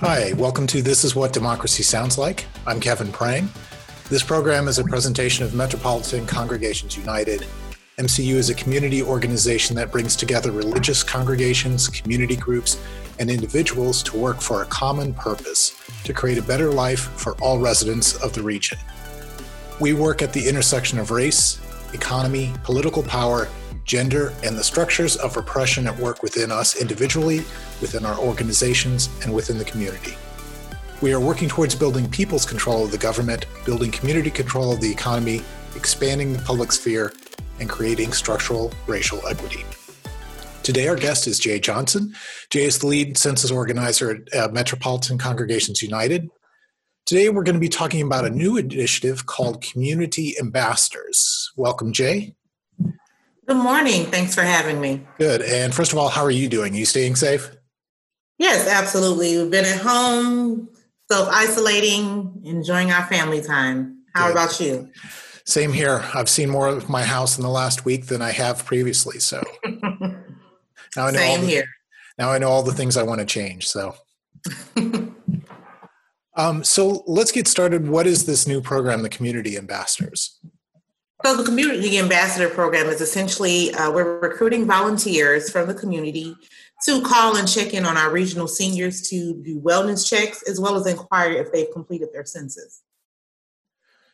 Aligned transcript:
Hi, 0.00 0.32
welcome 0.32 0.66
to 0.68 0.80
This 0.80 1.04
is 1.04 1.14
What 1.14 1.34
Democracy 1.34 1.82
Sounds 1.82 2.16
Like. 2.16 2.46
I'm 2.66 2.80
Kevin 2.80 3.12
Prang. 3.12 3.50
This 4.08 4.22
program 4.22 4.66
is 4.66 4.78
a 4.78 4.84
presentation 4.84 5.44
of 5.44 5.52
Metropolitan 5.52 6.26
Congregations 6.26 6.96
United. 6.96 7.46
MCU 7.98 8.36
is 8.36 8.48
a 8.48 8.54
community 8.54 9.02
organization 9.02 9.76
that 9.76 9.92
brings 9.92 10.16
together 10.16 10.52
religious 10.52 11.02
congregations, 11.02 11.86
community 11.86 12.34
groups, 12.34 12.80
and 13.18 13.30
individuals 13.30 14.02
to 14.04 14.16
work 14.16 14.40
for 14.40 14.62
a 14.62 14.66
common 14.66 15.12
purpose 15.12 15.76
to 16.04 16.14
create 16.14 16.38
a 16.38 16.42
better 16.42 16.72
life 16.72 17.00
for 17.00 17.34
all 17.42 17.58
residents 17.58 18.14
of 18.22 18.32
the 18.32 18.42
region. 18.42 18.78
We 19.80 19.92
work 19.92 20.22
at 20.22 20.32
the 20.32 20.48
intersection 20.48 20.98
of 20.98 21.10
race, 21.10 21.60
economy, 21.92 22.54
political 22.64 23.02
power, 23.02 23.48
gender, 23.90 24.32
and 24.44 24.56
the 24.56 24.62
structures 24.62 25.16
of 25.16 25.34
repression 25.34 25.88
at 25.88 25.98
work 25.98 26.22
within 26.22 26.52
us 26.52 26.80
individually, 26.80 27.38
within 27.80 28.06
our 28.06 28.16
organizations, 28.18 29.10
and 29.24 29.34
within 29.34 29.58
the 29.58 29.64
community. 29.64 30.14
We 31.02 31.12
are 31.12 31.18
working 31.18 31.48
towards 31.48 31.74
building 31.74 32.08
people's 32.08 32.46
control 32.46 32.84
of 32.84 32.92
the 32.92 32.98
government, 32.98 33.46
building 33.66 33.90
community 33.90 34.30
control 34.30 34.72
of 34.72 34.80
the 34.80 34.92
economy, 34.92 35.42
expanding 35.74 36.32
the 36.32 36.38
public 36.38 36.70
sphere, 36.70 37.12
and 37.58 37.68
creating 37.68 38.12
structural 38.12 38.72
racial 38.86 39.20
equity. 39.26 39.64
Today, 40.62 40.86
our 40.86 40.94
guest 40.94 41.26
is 41.26 41.40
Jai 41.40 41.58
Johnson. 41.58 42.14
Jai 42.50 42.60
is 42.60 42.78
the 42.78 42.86
lead 42.86 43.18
census 43.18 43.50
organizer 43.50 44.10
at 44.10 44.34
uh, 44.34 44.52
Metropolitan 44.52 45.18
Congregations 45.18 45.82
United. 45.82 46.28
Today, 47.06 47.28
we're 47.28 47.42
going 47.42 47.54
to 47.54 47.60
be 47.60 47.68
talking 47.68 48.02
about 48.02 48.24
a 48.24 48.30
new 48.30 48.56
initiative 48.56 49.26
called 49.26 49.64
Community 49.64 50.36
Ambassadors. 50.38 51.50
Welcome, 51.56 51.92
Jai. 51.92 52.34
Good 53.50 53.56
morning. 53.56 54.04
Thanks 54.04 54.32
for 54.32 54.42
having 54.42 54.80
me. 54.80 55.04
Good. 55.18 55.42
And 55.42 55.74
first 55.74 55.90
of 55.90 55.98
all, 55.98 56.08
how 56.08 56.22
are 56.22 56.30
you 56.30 56.48
doing? 56.48 56.72
Are 56.72 56.76
you 56.76 56.84
staying 56.84 57.16
safe? 57.16 57.50
Yes, 58.38 58.68
absolutely. 58.68 59.38
We've 59.38 59.50
been 59.50 59.64
at 59.64 59.80
home, 59.80 60.68
self 61.10 61.28
isolating, 61.32 62.42
enjoying 62.44 62.92
our 62.92 63.04
family 63.06 63.42
time. 63.42 64.04
How 64.14 64.28
Good. 64.28 64.32
about 64.32 64.60
you? 64.60 64.88
Same 65.46 65.72
here. 65.72 66.04
I've 66.14 66.28
seen 66.28 66.48
more 66.48 66.68
of 66.68 66.88
my 66.88 67.02
house 67.02 67.38
in 67.38 67.42
the 67.42 67.50
last 67.50 67.84
week 67.84 68.06
than 68.06 68.22
I 68.22 68.30
have 68.30 68.64
previously. 68.64 69.18
So 69.18 69.42
now 69.64 71.06
I 71.06 71.10
know 71.10 71.18
Same 71.18 71.40
the, 71.40 71.46
here. 71.48 71.68
Now 72.18 72.30
I 72.30 72.38
know 72.38 72.50
all 72.50 72.62
the 72.62 72.72
things 72.72 72.96
I 72.96 73.02
want 73.02 73.18
to 73.18 73.26
change. 73.26 73.66
So 73.66 73.96
um, 76.36 76.62
so 76.62 77.02
let's 77.08 77.32
get 77.32 77.48
started. 77.48 77.88
What 77.88 78.06
is 78.06 78.26
this 78.26 78.46
new 78.46 78.60
program, 78.60 79.02
the 79.02 79.08
Community 79.08 79.56
Ambassadors? 79.56 80.38
So 81.24 81.36
the 81.36 81.44
Community 81.44 81.98
Ambassador 81.98 82.48
Program 82.48 82.86
is 82.86 83.00
essentially 83.00 83.72
uh, 83.74 83.90
we're 83.92 84.18
recruiting 84.20 84.66
volunteers 84.66 85.50
from 85.50 85.68
the 85.68 85.74
community 85.74 86.34
to 86.86 87.02
call 87.02 87.36
and 87.36 87.46
check 87.46 87.74
in 87.74 87.84
on 87.84 87.98
our 87.98 88.10
regional 88.10 88.48
seniors 88.48 89.02
to 89.10 89.34
do 89.42 89.60
wellness 89.60 90.08
checks 90.08 90.42
as 90.48 90.58
well 90.58 90.76
as 90.76 90.86
inquire 90.86 91.32
if 91.32 91.52
they've 91.52 91.70
completed 91.72 92.08
their 92.14 92.24
census. 92.24 92.82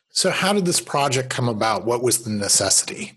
So, 0.09 0.31
how 0.31 0.51
did 0.51 0.65
this 0.65 0.81
project 0.81 1.29
come 1.29 1.47
about? 1.47 1.85
What 1.85 2.03
was 2.03 2.23
the 2.23 2.29
necessity? 2.29 3.13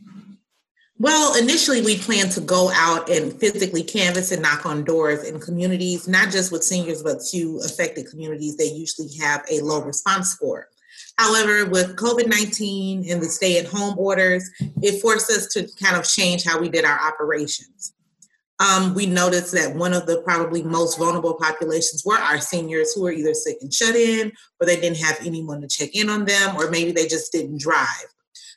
Well, 0.99 1.37
initially, 1.37 1.81
we 1.81 1.97
planned 1.97 2.31
to 2.33 2.43
go 2.43 2.71
out 2.75 3.09
and 3.09 3.33
physically 3.41 3.83
canvass 3.83 4.31
and 4.33 4.43
knock 4.43 4.67
on 4.67 4.85
doors 4.85 5.25
in 5.25 5.41
communities, 5.41 6.07
not 6.07 6.31
just 6.31 6.53
with 6.53 6.63
seniors, 6.63 7.03
but 7.03 7.23
to 7.31 7.61
affected 7.65 8.09
communities 8.09 8.57
that 8.59 8.69
usually 8.69 9.09
have 9.19 9.43
a 9.51 9.63
low 9.63 9.83
response 9.83 10.29
score. 10.29 10.69
However, 11.21 11.67
with 11.67 11.97
COVID 11.97 12.29
19 12.29 13.05
and 13.11 13.21
the 13.21 13.27
stay 13.27 13.59
at 13.59 13.67
home 13.67 13.95
orders, 13.99 14.51
it 14.81 15.03
forced 15.03 15.31
us 15.31 15.49
to 15.49 15.69
kind 15.79 15.95
of 15.95 16.09
change 16.09 16.45
how 16.45 16.59
we 16.59 16.71
did 16.71 16.87
our 16.87 16.99
operations. 16.99 17.93
Um, 18.59 18.95
we 18.95 19.05
noticed 19.05 19.53
that 19.53 19.77
one 19.77 19.93
of 19.93 20.07
the 20.07 20.23
probably 20.23 20.63
most 20.63 20.99
vulnerable 20.99 21.35
populations 21.35 22.05
were 22.07 22.17
our 22.17 22.41
seniors 22.41 22.95
who 22.95 23.03
were 23.03 23.13
either 23.13 23.35
sick 23.35 23.59
and 23.61 23.73
shut 23.73 23.97
in, 23.97 24.33
or 24.59 24.67
they 24.67 24.81
didn't 24.81 24.97
have 24.97 25.19
anyone 25.21 25.61
to 25.61 25.69
check 25.69 25.91
in 25.95 26.09
on 26.09 26.25
them, 26.25 26.57
or 26.57 26.71
maybe 26.71 26.91
they 26.91 27.07
just 27.07 27.33
didn't 27.33 27.61
drive. 27.61 28.07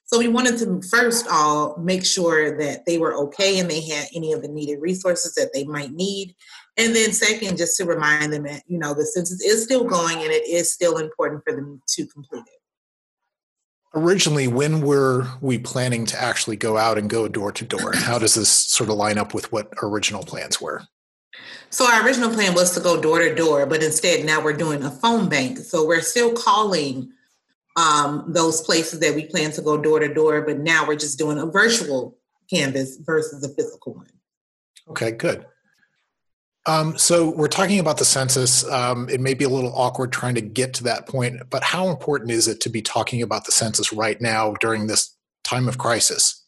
So 0.05 0.17
we 0.17 0.29
wanted 0.29 0.57
to 0.59 0.81
first 0.89 1.27
all 1.29 1.75
make 1.77 2.05
sure 2.05 2.57
that 2.59 2.85
they 2.85 2.97
were 2.97 3.15
okay 3.25 3.59
and 3.59 3.69
they 3.69 3.81
had 3.81 4.07
any 4.15 4.31
of 4.31 4.41
the 4.41 4.47
needed 4.47 4.79
resources 4.79 5.33
that 5.35 5.51
they 5.53 5.65
might 5.65 5.91
need. 5.91 6.33
And 6.77 6.95
then 6.95 7.13
second, 7.13 7.57
just 7.57 7.77
to 7.77 7.85
remind 7.85 8.33
them 8.33 8.43
that, 8.43 8.63
you 8.67 8.79
know, 8.79 8.93
the 8.93 9.05
census 9.05 9.41
is 9.41 9.63
still 9.63 9.83
going 9.83 10.17
and 10.17 10.31
it 10.31 10.47
is 10.47 10.73
still 10.73 10.97
important 10.97 11.43
for 11.43 11.53
them 11.53 11.81
to 11.87 12.07
complete 12.07 12.43
it. 12.47 12.59
Originally, 13.95 14.47
when 14.47 14.81
were 14.81 15.27
we 15.39 15.59
planning 15.59 16.05
to 16.07 16.19
actually 16.19 16.55
go 16.55 16.77
out 16.77 16.97
and 16.97 17.11
go 17.11 17.27
door 17.27 17.51
to 17.51 17.63
door? 17.63 17.93
How 17.93 18.17
does 18.17 18.33
this 18.33 18.49
sort 18.49 18.89
of 18.89 18.95
line 18.95 19.19
up 19.19 19.35
with 19.35 19.51
what 19.51 19.71
original 19.83 20.23
plans 20.23 20.59
were? 20.59 20.81
So 21.69 21.85
our 21.85 22.03
original 22.03 22.31
plan 22.31 22.55
was 22.55 22.73
to 22.73 22.79
go 22.79 22.99
door 22.99 23.19
to 23.19 23.35
door, 23.35 23.67
but 23.67 23.83
instead 23.83 24.25
now 24.25 24.43
we're 24.43 24.53
doing 24.53 24.83
a 24.83 24.89
phone 24.89 25.29
bank. 25.29 25.59
So 25.59 25.85
we're 25.85 26.01
still 26.01 26.33
calling 26.33 27.11
um, 27.75 28.25
those 28.27 28.61
places 28.61 28.99
that 28.99 29.13
we 29.13 29.25
plan 29.25 29.51
to 29.51 29.61
go 29.61 29.77
door 29.77 29.99
to 29.99 30.11
door, 30.11 30.41
but 30.41 30.59
now 30.59 30.87
we're 30.87 30.95
just 30.95 31.19
doing 31.19 31.37
a 31.37 31.45
virtual 31.45 32.17
canvas 32.49 32.97
versus 32.97 33.43
a 33.43 33.49
physical 33.49 33.93
one. 33.93 34.07
Okay, 34.89 35.11
good. 35.11 35.45
Um, 36.65 36.97
so 36.97 37.29
we're 37.29 37.47
talking 37.49 37.79
about 37.79 37.97
the 37.97 38.05
census. 38.05 38.69
Um, 38.69 39.09
it 39.09 39.19
may 39.19 39.33
be 39.33 39.43
a 39.43 39.49
little 39.49 39.73
awkward 39.75 40.11
trying 40.13 40.35
to 40.35 40.41
get 40.41 40.73
to 40.75 40.83
that 40.85 41.07
point, 41.07 41.49
but 41.49 41.63
how 41.63 41.89
important 41.89 42.31
is 42.31 42.47
it 42.47 42.61
to 42.61 42.69
be 42.69 42.81
talking 42.81 43.21
about 43.21 43.45
the 43.45 43.51
census 43.51 43.91
right 43.91 44.19
now 44.21 44.53
during 44.61 44.87
this 44.87 45.15
time 45.43 45.67
of 45.67 45.77
crisis? 45.77 46.41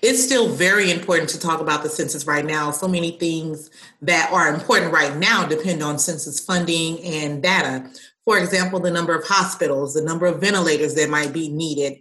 It's 0.00 0.22
still 0.22 0.48
very 0.54 0.90
important 0.90 1.28
to 1.30 1.40
talk 1.40 1.60
about 1.60 1.82
the 1.82 1.88
census 1.88 2.26
right 2.26 2.44
now. 2.44 2.70
So 2.70 2.88
many 2.88 3.12
things 3.12 3.70
that 4.02 4.30
are 4.32 4.52
important 4.52 4.92
right 4.92 5.16
now 5.16 5.46
depend 5.46 5.82
on 5.82 5.98
census 5.98 6.40
funding 6.40 7.02
and 7.02 7.42
data. 7.42 7.90
For 8.24 8.38
example, 8.38 8.80
the 8.80 8.90
number 8.90 9.14
of 9.14 9.26
hospitals, 9.26 9.94
the 9.94 10.02
number 10.02 10.26
of 10.26 10.40
ventilators 10.40 10.94
that 10.94 11.10
might 11.10 11.32
be 11.32 11.48
needed, 11.48 11.98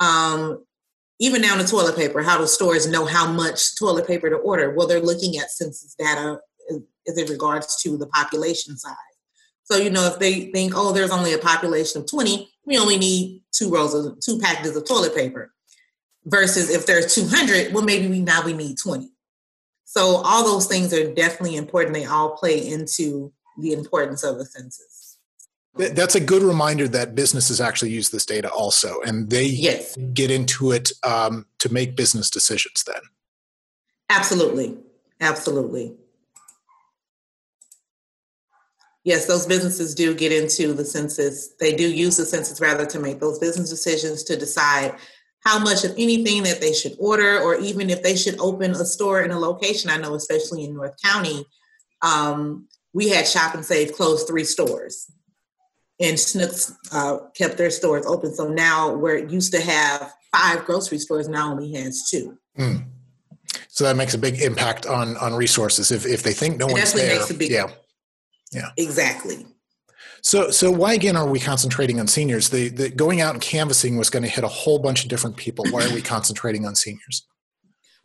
um, 0.00 0.64
even 1.18 1.42
down 1.42 1.58
to 1.58 1.66
toilet 1.66 1.96
paper. 1.96 2.22
How 2.22 2.38
do 2.38 2.46
stores 2.46 2.88
know 2.88 3.06
how 3.06 3.30
much 3.30 3.76
toilet 3.78 4.06
paper 4.06 4.28
to 4.28 4.36
order? 4.36 4.74
Well, 4.74 4.86
they're 4.86 5.00
looking 5.00 5.38
at 5.38 5.50
census 5.50 5.94
data 5.94 6.40
as 7.08 7.18
in 7.18 7.28
regards 7.28 7.80
to 7.82 7.96
the 7.96 8.06
population 8.06 8.76
size. 8.76 8.96
So, 9.64 9.76
you 9.76 9.90
know, 9.90 10.06
if 10.06 10.18
they 10.18 10.52
think, 10.52 10.72
oh, 10.76 10.92
there's 10.92 11.10
only 11.10 11.32
a 11.32 11.38
population 11.38 12.00
of 12.00 12.08
20, 12.08 12.48
we 12.66 12.78
only 12.78 12.98
need 12.98 13.42
two 13.52 13.70
rolls 13.70 13.94
of 13.94 14.18
two 14.20 14.38
packages 14.38 14.76
of 14.76 14.86
toilet 14.86 15.14
paper. 15.14 15.52
Versus 16.24 16.70
if 16.70 16.86
there's 16.86 17.14
200, 17.14 17.72
well, 17.72 17.82
maybe 17.82 18.06
we 18.06 18.20
now 18.20 18.44
we 18.44 18.52
need 18.52 18.78
20. 18.78 19.10
So 19.84 20.22
all 20.24 20.44
those 20.44 20.66
things 20.66 20.92
are 20.94 21.12
definitely 21.12 21.56
important. 21.56 21.94
They 21.94 22.04
all 22.04 22.36
play 22.36 22.66
into 22.66 23.32
the 23.58 23.72
importance 23.72 24.22
of 24.22 24.38
the 24.38 24.44
census. 24.44 25.18
That's 25.74 26.14
a 26.14 26.20
good 26.20 26.42
reminder 26.42 26.86
that 26.88 27.14
businesses 27.14 27.60
actually 27.60 27.90
use 27.90 28.10
this 28.10 28.26
data 28.26 28.50
also, 28.50 29.00
and 29.06 29.30
they 29.30 29.46
yes. 29.46 29.96
get 30.12 30.30
into 30.30 30.70
it 30.70 30.92
um, 31.02 31.46
to 31.60 31.72
make 31.72 31.96
business 31.96 32.28
decisions. 32.28 32.84
Then, 32.84 33.00
absolutely, 34.10 34.76
absolutely. 35.20 35.94
Yes, 39.04 39.26
those 39.26 39.46
businesses 39.46 39.94
do 39.94 40.14
get 40.14 40.30
into 40.30 40.72
the 40.72 40.84
census. 40.84 41.54
They 41.58 41.74
do 41.74 41.92
use 41.92 42.16
the 42.16 42.24
census 42.24 42.60
rather 42.60 42.86
to 42.86 43.00
make 43.00 43.18
those 43.18 43.38
business 43.38 43.68
decisions 43.68 44.22
to 44.24 44.36
decide 44.36 44.94
how 45.44 45.58
much 45.58 45.84
of 45.84 45.90
anything 45.98 46.44
that 46.44 46.60
they 46.60 46.72
should 46.72 46.94
order, 47.00 47.40
or 47.40 47.56
even 47.56 47.90
if 47.90 48.02
they 48.02 48.14
should 48.14 48.38
open 48.38 48.70
a 48.70 48.84
store 48.84 49.22
in 49.22 49.32
a 49.32 49.38
location. 49.38 49.90
I 49.90 49.96
know, 49.96 50.14
especially 50.14 50.64
in 50.64 50.74
North 50.74 50.94
County, 51.02 51.44
um, 52.00 52.68
we 52.92 53.08
had 53.08 53.26
Shop 53.26 53.54
and 53.54 53.64
Save 53.64 53.94
close 53.94 54.22
three 54.22 54.44
stores, 54.44 55.10
and 56.00 56.16
Schnucks 56.16 56.72
uh, 56.92 57.28
kept 57.34 57.58
their 57.58 57.70
stores 57.70 58.06
open. 58.06 58.32
So 58.32 58.48
now, 58.48 58.94
where 58.94 59.16
it 59.16 59.30
used 59.30 59.52
to 59.52 59.60
have 59.60 60.12
five 60.30 60.64
grocery 60.64 60.98
stores, 60.98 61.28
now 61.28 61.50
only 61.50 61.72
has 61.72 62.08
two. 62.08 62.38
Mm. 62.56 62.84
So 63.66 63.82
that 63.84 63.96
makes 63.96 64.14
a 64.14 64.18
big 64.18 64.40
impact 64.40 64.86
on 64.86 65.16
on 65.16 65.34
resources. 65.34 65.90
If 65.90 66.06
if 66.06 66.22
they 66.22 66.34
think 66.34 66.58
no 66.58 66.68
it 66.68 66.72
one's 66.74 66.92
there, 66.92 67.20
yeah. 67.40 67.66
Yeah. 68.52 68.70
Exactly. 68.76 69.46
So, 70.22 70.50
so 70.50 70.70
why 70.70 70.94
again 70.94 71.16
are 71.16 71.28
we 71.28 71.40
concentrating 71.40 71.98
on 71.98 72.06
seniors? 72.06 72.48
The, 72.48 72.68
the 72.68 72.90
going 72.90 73.20
out 73.20 73.34
and 73.34 73.42
canvassing 73.42 73.96
was 73.96 74.08
going 74.08 74.22
to 74.22 74.28
hit 74.28 74.44
a 74.44 74.48
whole 74.48 74.78
bunch 74.78 75.02
of 75.02 75.08
different 75.08 75.36
people. 75.36 75.64
Why 75.70 75.84
are 75.84 75.92
we 75.92 76.00
concentrating 76.00 76.64
on 76.64 76.76
seniors? 76.76 77.26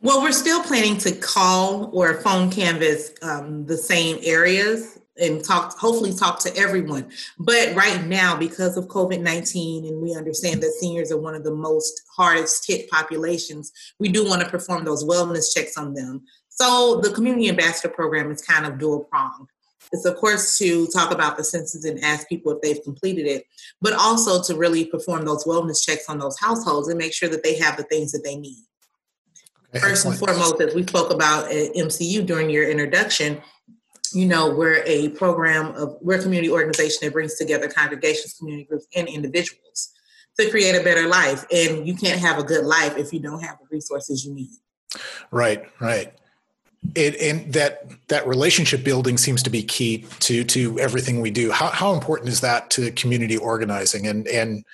Well, 0.00 0.22
we're 0.22 0.32
still 0.32 0.62
planning 0.62 0.96
to 0.98 1.12
call 1.12 1.90
or 1.92 2.20
phone 2.20 2.50
canvass 2.50 3.12
um, 3.22 3.66
the 3.66 3.76
same 3.76 4.18
areas 4.22 4.98
and 5.20 5.44
talk, 5.44 5.76
hopefully 5.76 6.14
talk 6.14 6.38
to 6.40 6.56
everyone. 6.56 7.10
But 7.38 7.74
right 7.74 8.04
now, 8.06 8.36
because 8.36 8.76
of 8.76 8.86
COVID 8.86 9.20
19, 9.20 9.86
and 9.86 10.00
we 10.00 10.14
understand 10.14 10.62
that 10.62 10.72
seniors 10.78 11.10
are 11.10 11.20
one 11.20 11.34
of 11.34 11.44
the 11.44 11.54
most 11.54 12.02
hardest 12.16 12.66
hit 12.66 12.88
populations, 12.90 13.72
we 13.98 14.08
do 14.08 14.24
want 14.24 14.42
to 14.42 14.48
perform 14.48 14.84
those 14.84 15.04
wellness 15.04 15.52
checks 15.52 15.76
on 15.76 15.94
them. 15.94 16.22
So 16.48 17.00
the 17.02 17.10
Community 17.10 17.48
Ambassador 17.48 17.92
Program 17.92 18.30
is 18.30 18.42
kind 18.42 18.66
of 18.66 18.78
dual 18.78 19.04
pronged. 19.04 19.48
It's 19.92 20.04
of 20.04 20.16
course 20.16 20.58
to 20.58 20.86
talk 20.88 21.12
about 21.12 21.36
the 21.36 21.44
census 21.44 21.84
and 21.84 22.02
ask 22.04 22.28
people 22.28 22.52
if 22.52 22.60
they've 22.60 22.82
completed 22.84 23.26
it, 23.26 23.44
but 23.80 23.94
also 23.94 24.42
to 24.42 24.58
really 24.58 24.84
perform 24.84 25.24
those 25.24 25.44
wellness 25.44 25.82
checks 25.84 26.08
on 26.08 26.18
those 26.18 26.38
households 26.38 26.88
and 26.88 26.98
make 26.98 27.12
sure 27.12 27.28
that 27.28 27.42
they 27.42 27.56
have 27.58 27.76
the 27.76 27.84
things 27.84 28.12
that 28.12 28.22
they 28.24 28.36
need. 28.36 28.62
Okay, 29.74 29.80
First 29.80 30.06
and 30.06 30.16
foremost, 30.16 30.60
as 30.60 30.74
we 30.74 30.82
spoke 30.82 31.12
about 31.12 31.50
at 31.50 31.74
MCU 31.74 32.24
during 32.24 32.48
your 32.48 32.68
introduction, 32.68 33.42
you 34.14 34.26
know, 34.26 34.54
we're 34.54 34.82
a 34.86 35.10
program 35.10 35.74
of, 35.74 35.96
we're 36.00 36.18
a 36.18 36.22
community 36.22 36.50
organization 36.50 36.98
that 37.02 37.12
brings 37.12 37.34
together 37.34 37.68
congregations, 37.68 38.34
community 38.34 38.64
groups, 38.64 38.86
and 38.96 39.08
individuals 39.08 39.92
to 40.38 40.50
create 40.50 40.74
a 40.74 40.82
better 40.82 41.06
life. 41.06 41.44
And 41.52 41.86
you 41.86 41.94
can't 41.94 42.20
have 42.20 42.38
a 42.38 42.42
good 42.42 42.64
life 42.64 42.96
if 42.96 43.12
you 43.12 43.20
don't 43.20 43.40
have 43.40 43.58
the 43.58 43.66
resources 43.70 44.24
you 44.24 44.34
need. 44.34 44.50
Right, 45.30 45.64
right. 45.80 46.14
It, 46.94 47.20
and 47.20 47.52
that 47.52 47.82
that 48.08 48.26
relationship 48.26 48.84
building 48.84 49.18
seems 49.18 49.42
to 49.42 49.50
be 49.50 49.62
key 49.62 50.06
to 50.20 50.44
to 50.44 50.78
everything 50.78 51.20
we 51.20 51.30
do. 51.30 51.50
How 51.50 51.68
how 51.68 51.92
important 51.92 52.28
is 52.30 52.40
that 52.40 52.70
to 52.70 52.90
community 52.92 53.36
organizing? 53.36 54.06
And 54.06 54.26
and 54.28 54.64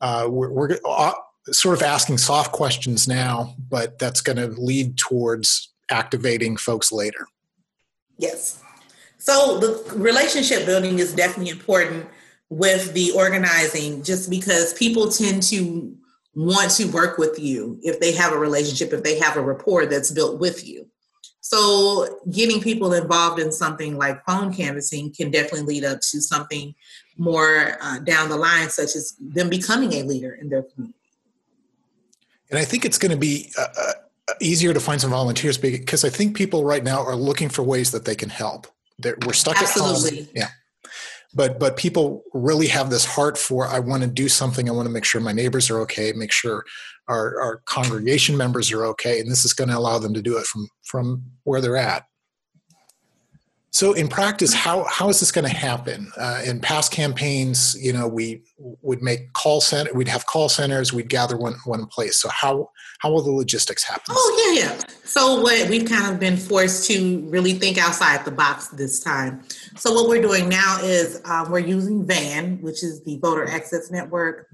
uh, 0.00 0.28
we're, 0.30 0.50
we're 0.50 0.78
uh, 0.88 1.12
sort 1.48 1.76
of 1.76 1.82
asking 1.82 2.18
soft 2.18 2.52
questions 2.52 3.08
now, 3.08 3.54
but 3.68 3.98
that's 3.98 4.20
going 4.20 4.36
to 4.36 4.48
lead 4.60 4.96
towards 4.96 5.72
activating 5.90 6.56
folks 6.56 6.92
later. 6.92 7.26
Yes. 8.16 8.62
So 9.18 9.58
the 9.58 9.94
relationship 9.96 10.66
building 10.66 10.98
is 10.98 11.14
definitely 11.14 11.50
important 11.50 12.06
with 12.48 12.92
the 12.94 13.12
organizing 13.12 14.02
just 14.02 14.30
because 14.30 14.72
people 14.74 15.10
tend 15.10 15.42
to 15.44 15.96
want 16.34 16.70
to 16.72 16.86
work 16.86 17.18
with 17.18 17.38
you 17.38 17.78
if 17.82 18.00
they 18.00 18.12
have 18.12 18.32
a 18.32 18.38
relationship, 18.38 18.92
if 18.92 19.02
they 19.02 19.18
have 19.18 19.36
a 19.36 19.40
rapport 19.40 19.86
that's 19.86 20.10
built 20.10 20.40
with 20.40 20.66
you. 20.66 20.89
So 21.50 22.20
getting 22.30 22.60
people 22.60 22.92
involved 22.92 23.40
in 23.40 23.50
something 23.50 23.98
like 23.98 24.24
phone 24.24 24.54
canvassing 24.54 25.12
can 25.12 25.32
definitely 25.32 25.62
lead 25.62 25.84
up 25.84 26.00
to 26.00 26.20
something 26.20 26.76
more 27.18 27.76
uh, 27.80 27.98
down 27.98 28.28
the 28.28 28.36
line, 28.36 28.70
such 28.70 28.94
as 28.94 29.16
them 29.18 29.48
becoming 29.48 29.94
a 29.94 30.04
leader 30.04 30.32
in 30.32 30.48
their 30.48 30.62
community. 30.62 30.96
And 32.50 32.58
I 32.60 32.64
think 32.64 32.84
it's 32.84 32.98
going 32.98 33.10
to 33.10 33.16
be 33.16 33.50
uh, 33.58 33.66
uh, 33.76 33.92
easier 34.40 34.72
to 34.72 34.78
find 34.78 35.00
some 35.00 35.10
volunteers 35.10 35.58
because 35.58 36.04
I 36.04 36.08
think 36.08 36.36
people 36.36 36.62
right 36.62 36.84
now 36.84 37.02
are 37.02 37.16
looking 37.16 37.48
for 37.48 37.64
ways 37.64 37.90
that 37.90 38.04
they 38.04 38.14
can 38.14 38.28
help. 38.28 38.68
They're, 39.00 39.16
we're 39.26 39.32
stuck 39.32 39.60
Absolutely. 39.60 40.20
at 40.20 40.24
home. 40.26 40.32
Yeah. 40.36 40.48
But 41.32 41.60
but 41.60 41.76
people 41.76 42.24
really 42.34 42.66
have 42.68 42.90
this 42.90 43.04
heart 43.04 43.38
for 43.38 43.66
I 43.66 43.78
want 43.78 44.02
to 44.02 44.08
do 44.08 44.28
something. 44.28 44.68
I 44.68 44.72
want 44.72 44.86
to 44.86 44.92
make 44.92 45.04
sure 45.04 45.20
my 45.20 45.32
neighbors 45.32 45.70
are 45.70 45.80
okay, 45.82 46.12
make 46.12 46.32
sure 46.32 46.64
our, 47.08 47.40
our 47.40 47.62
congregation 47.66 48.36
members 48.36 48.72
are 48.72 48.84
okay, 48.86 49.20
and 49.20 49.30
this 49.30 49.44
is 49.44 49.52
going 49.52 49.68
to 49.70 49.76
allow 49.76 49.98
them 49.98 50.14
to 50.14 50.22
do 50.22 50.38
it 50.38 50.46
from 50.46 50.68
from 50.82 51.22
where 51.44 51.60
they're 51.60 51.76
at. 51.76 52.04
So 53.72 53.92
in 53.92 54.08
practice, 54.08 54.52
how 54.52 54.84
how 54.84 55.08
is 55.08 55.20
this 55.20 55.30
going 55.30 55.48
to 55.48 55.56
happen? 55.56 56.10
Uh, 56.16 56.42
in 56.44 56.60
past 56.60 56.90
campaigns, 56.90 57.76
you 57.80 57.92
know, 57.92 58.08
we 58.08 58.42
would 58.58 59.00
make 59.00 59.32
call 59.32 59.60
center, 59.60 59.92
we'd 59.94 60.08
have 60.08 60.26
call 60.26 60.48
centers, 60.48 60.92
we'd 60.92 61.08
gather 61.08 61.36
one 61.36 61.54
one 61.64 61.86
place. 61.86 62.20
So 62.20 62.28
how 62.30 62.70
how 62.98 63.12
will 63.12 63.22
the 63.22 63.30
logistics 63.30 63.84
happen? 63.84 64.06
Oh 64.10 64.52
yeah, 64.54 64.62
yeah. 64.62 64.80
So 65.04 65.40
what 65.40 65.68
we've 65.68 65.88
kind 65.88 66.12
of 66.12 66.18
been 66.18 66.36
forced 66.36 66.90
to 66.90 67.24
really 67.28 67.52
think 67.52 67.78
outside 67.78 68.24
the 68.24 68.32
box 68.32 68.68
this 68.68 68.98
time. 68.98 69.42
So 69.76 69.92
what 69.92 70.08
we're 70.08 70.22
doing 70.22 70.48
now 70.48 70.80
is 70.82 71.20
um, 71.24 71.50
we're 71.50 71.60
using 71.60 72.04
VAN, 72.04 72.60
which 72.62 72.82
is 72.82 73.04
the 73.04 73.18
Voter 73.22 73.46
Access 73.46 73.90
Network, 73.90 74.48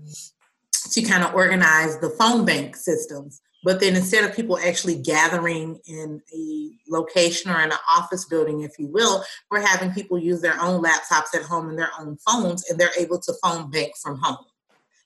to 0.93 1.03
kind 1.03 1.25
of 1.25 1.35
organize 1.35 1.99
the 2.01 2.11
phone 2.11 2.45
bank 2.45 2.77
systems. 2.77 3.41
But 3.65 3.81
then 3.81 3.97
instead 3.97 4.25
of 4.25 4.37
people 4.37 4.59
actually 4.59 5.03
gathering 5.03 5.81
in 5.87 6.23
a 6.33 6.71
location 6.89 7.51
or 7.51 7.61
in 7.61 7.73
an 7.73 7.79
office 7.97 8.25
building, 8.25 8.61
if 8.61 8.79
you 8.79 8.87
will, 8.87 9.25
we're 9.51 9.67
having 9.67 9.93
people 9.93 10.19
use 10.19 10.41
their 10.41 10.61
own 10.61 10.85
laptops 10.85 11.35
at 11.35 11.43
home 11.43 11.69
and 11.69 11.79
their 11.79 11.91
own 11.99 12.17
phones, 12.19 12.69
and 12.71 12.79
they're 12.79 12.97
able 12.97 13.19
to 13.19 13.35
phone 13.43 13.71
bank 13.71 13.93
from 14.01 14.19
home. 14.23 14.45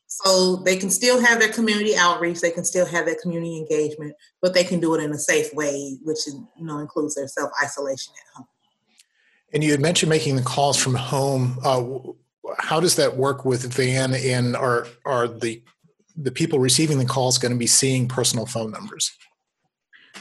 So 0.09 0.57
they 0.57 0.77
can 0.77 0.91
still 0.91 1.25
have 1.25 1.39
their 1.39 1.53
community 1.53 1.97
outreach, 1.97 2.41
they 2.41 2.51
can 2.51 2.65
still 2.65 2.85
have 2.85 3.07
their 3.07 3.17
community 3.23 3.57
engagement, 3.57 4.15
but 4.43 4.55
they 4.55 4.65
can 4.65 4.81
do 4.81 4.95
it 4.95 5.03
in 5.03 5.13
a 5.13 5.19
safe 5.19 5.55
way, 5.55 5.97
which 6.03 6.19
you 6.27 6.47
know 6.59 6.81
includes 6.81 7.15
their 7.15 7.29
self 7.29 7.51
isolation 7.63 8.13
at 8.19 8.37
home. 8.37 8.49
And 9.53 9.65
you 9.65 9.71
had 9.71 9.81
mentioned 9.81 10.11
making 10.11 10.37
the 10.37 10.43
calls 10.43 10.77
from 10.77 10.95
home. 10.97 11.59
Uh, 11.65 11.83
how 12.59 12.81
does 12.81 12.97
that 12.97 13.17
work 13.17 13.45
with 13.45 13.73
Van 13.73 14.15
and 14.15 14.57
are 14.57 14.87
are 15.05 15.29
the 15.29 15.63
the 16.17 16.31
people 16.31 16.59
receiving 16.59 16.99
the 16.99 17.05
calls 17.05 17.39
going 17.39 17.53
to 17.53 17.59
be 17.59 17.67
seeing 17.67 18.09
personal 18.09 18.47
phone 18.47 18.71
numbers? 18.71 19.11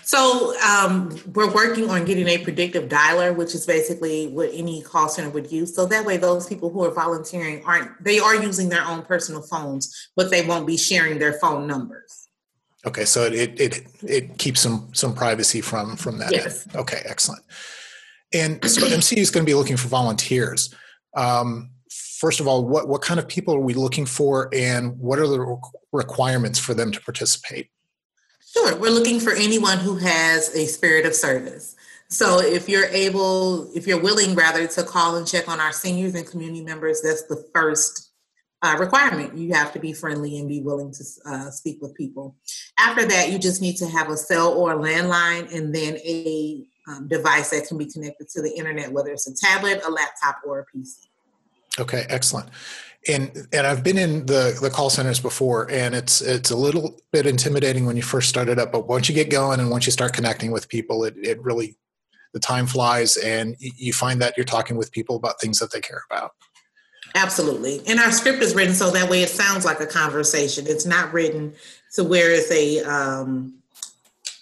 So 0.04 0.60
um, 0.62 1.20
we're 1.34 1.52
working 1.54 1.90
on 1.90 2.06
getting 2.06 2.28
a 2.28 2.40
predictive 2.40 2.90
dialer, 2.90 3.36
which 3.36 3.54
is 3.54 3.66
basically 3.66 4.28
what 4.28 4.50
any 4.54 4.82
call 4.82 5.10
center 5.10 5.30
would 5.30 5.52
use. 5.52 5.76
So 5.76 5.86
that 5.86 6.06
way, 6.06 6.18
those 6.18 6.48
people 6.48 6.70
who 6.70 6.84
are 6.84 6.92
volunteering 6.92 7.64
aren't 7.66 8.04
they 8.04 8.20
are 8.20 8.36
using 8.36 8.70
their 8.70 8.84
own 8.84 9.04
personal 9.04 9.42
phones, 9.42 10.10
but 10.16 10.32
they 10.32 10.46
won't 10.46 10.68
be 10.68 10.78
sharing 10.78 11.20
their 11.20 11.34
phone 11.34 11.68
numbers. 11.68 12.28
Okay, 12.86 13.06
so 13.06 13.24
it 13.26 13.60
it 13.60 13.88
it 14.04 14.38
keeps 14.38 14.62
some 14.62 14.90
some 14.94 15.14
privacy 15.14 15.62
from 15.62 15.96
from 15.96 16.18
that. 16.20 16.32
Yes. 16.32 16.66
End. 16.68 16.78
Okay, 16.78 17.02
excellent. 17.06 17.44
And 18.34 18.64
so 18.64 18.82
MCU 18.82 19.18
is 19.18 19.32
going 19.32 19.46
to 19.46 19.50
be 19.50 19.56
looking 19.56 19.78
for 19.78 19.88
volunteers. 19.88 20.74
Um, 21.16 21.72
first 22.20 22.42
of 22.42 22.48
all, 22.48 22.66
what, 22.66 22.90
what 22.90 23.02
kind 23.02 23.20
of 23.20 23.28
people 23.28 23.56
are 23.56 23.62
we 23.62 23.74
looking 23.74 24.06
for 24.06 24.50
and 24.54 25.00
what 25.00 25.20
are 25.20 25.28
the 25.28 25.58
requirements 25.94 26.60
for 26.60 26.74
them 26.74 26.92
to 26.92 27.02
participate? 27.02 27.70
Sure. 28.54 28.76
We're 28.76 28.92
looking 28.92 29.22
for 29.22 29.32
anyone 29.32 29.78
who 29.78 29.96
has 29.96 30.54
a 30.54 30.66
spirit 30.66 31.06
of 31.06 31.16
service. 31.16 31.76
So 32.10 32.42
if 32.42 32.68
you're 32.68 32.88
able, 32.88 33.72
if 33.74 33.88
you're 33.88 34.02
willing 34.02 34.36
rather 34.36 34.68
to 34.68 34.84
call 34.84 35.16
and 35.16 35.26
check 35.26 35.48
on 35.48 35.62
our 35.62 35.72
seniors 35.72 36.14
and 36.16 36.28
community 36.28 36.62
members, 36.62 37.02
that's 37.02 37.24
the 37.28 37.48
first 37.54 38.12
uh, 38.62 38.76
requirement. 38.78 39.38
You 39.38 39.54
have 39.54 39.72
to 39.74 39.80
be 39.80 39.94
friendly 39.94 40.40
and 40.40 40.50
be 40.50 40.60
willing 40.60 40.92
to 40.92 41.04
uh, 41.26 41.52
speak 41.52 41.82
with 41.82 41.96
people. 41.96 42.36
After 42.78 43.06
that, 43.06 43.32
you 43.32 43.40
just 43.40 43.62
need 43.62 43.78
to 43.78 43.88
have 43.88 44.10
a 44.10 44.18
cell 44.18 44.52
or 44.54 44.74
a 44.74 44.78
landline 44.78 45.56
and 45.56 45.74
then 45.74 45.98
a 45.98 46.66
um, 46.90 47.08
device 47.08 47.52
that 47.52 47.68
can 47.68 47.78
be 47.78 47.86
connected 47.86 48.28
to 48.30 48.42
the 48.42 48.52
internet, 48.58 48.92
whether 48.92 49.12
it's 49.12 49.28
a 49.28 49.36
tablet, 49.36 49.82
a 49.86 49.92
laptop, 49.92 50.42
or 50.46 50.60
a 50.60 50.78
PC. 50.78 51.09
Okay, 51.80 52.06
excellent. 52.10 52.50
And 53.08 53.48
and 53.54 53.66
I've 53.66 53.84
been 53.84 53.98
in 53.98 54.26
the 54.26 54.58
the 54.62 54.70
call 54.70 54.90
centers 54.90 55.20
before, 55.20 55.72
and 55.72 55.96
it's 55.96 56.22
it's 56.22 56.52
a 56.52 56.58
little 56.58 57.00
bit 57.12 57.26
intimidating 57.26 57.86
when 57.86 57.96
you 57.96 58.04
first 58.04 58.28
start 58.28 58.50
it 58.50 58.60
up, 58.60 58.72
but 58.72 58.88
once 58.88 59.08
you 59.08 59.16
get 59.16 59.30
going 59.30 59.60
and 59.60 59.70
once 59.72 59.86
you 59.86 59.92
start 59.92 60.14
connecting 60.14 60.52
with 60.52 60.68
people, 60.68 61.06
it 61.06 61.16
it 61.18 61.42
really 61.42 61.78
the 62.34 62.40
time 62.40 62.68
flies, 62.68 63.16
and 63.18 63.56
you 63.60 63.94
find 63.94 64.22
that 64.22 64.36
you're 64.36 64.46
talking 64.46 64.76
with 64.76 64.92
people 64.92 65.16
about 65.16 65.40
things 65.40 65.60
that 65.60 65.72
they 65.72 65.80
care 65.80 66.04
about. 66.12 66.32
Absolutely, 67.16 67.82
and 67.88 68.00
our 68.00 68.12
script 68.12 68.44
is 68.44 68.54
written 68.54 68.76
so 68.76 68.92
that 68.92 69.10
way 69.10 69.24
it 69.24 69.30
sounds 69.30 69.64
like 69.64 69.80
a 69.80 69.88
conversation. 69.88 70.66
It's 70.68 70.86
not 70.86 71.14
written 71.14 71.54
to 71.94 72.04
where 72.04 72.32
it's 72.32 72.52
a 72.52 72.84
um, 72.84 73.56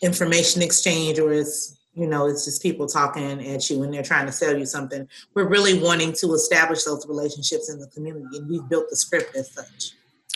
information 0.01 0.62
exchange 0.62 1.19
or 1.19 1.31
it's 1.31 1.76
you 1.97 2.07
know 2.07 2.27
it's 2.27 2.45
just 2.45 2.61
people 2.61 2.88
talking 2.88 3.45
at 3.45 3.69
you 3.69 3.81
and 3.81 3.93
they're 3.93 4.03
trying 4.03 4.27
to 4.27 4.31
sell 4.31 4.55
you 4.55 4.65
something. 4.65 5.07
We're 5.33 5.48
really 5.48 5.79
wanting 5.79 6.13
to 6.13 6.33
establish 6.33 6.83
those 6.83 7.07
relationships 7.07 7.69
in 7.69 7.79
the 7.79 7.88
community 7.88 8.38
and 8.38 8.48
we've 8.48 8.67
built 8.69 8.89
the 8.89 8.95
script 8.95 9.36
as 9.36 9.51
such. 9.51 9.91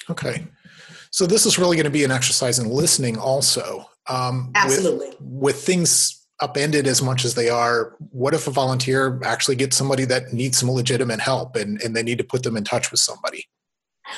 Okay. 0.10 0.48
So 1.12 1.28
this 1.28 1.46
is 1.46 1.60
really 1.60 1.76
going 1.76 1.86
to 1.86 1.92
be 1.92 2.04
an 2.04 2.12
exercise 2.12 2.58
in 2.58 2.70
listening 2.70 3.18
also 3.18 3.86
um, 4.08 4.52
absolutely. 4.56 5.10
with, 5.10 5.18
with 5.20 5.64
things 5.64 6.26
upended 6.40 6.88
as 6.88 7.04
much 7.04 7.24
as 7.26 7.36
they 7.36 7.50
are. 7.50 7.96
What 8.10 8.34
if 8.34 8.48
a 8.48 8.52
volunteer 8.52 9.22
actually 9.24 9.56
gets 9.56 9.78
somebody 9.78 10.06
that 10.06 10.34
needs 10.34 10.58
some 10.58 10.72
legitimate 10.72 11.20
help 11.20 11.56
and, 11.56 11.80
and 11.84 11.96
they 11.96 12.02
need 12.02 12.18
to 12.18 12.24
put 12.24 12.42
them 12.42 12.58
in 12.58 12.64
touch 12.64 12.90
with 12.90 13.00
somebody? 13.00 13.46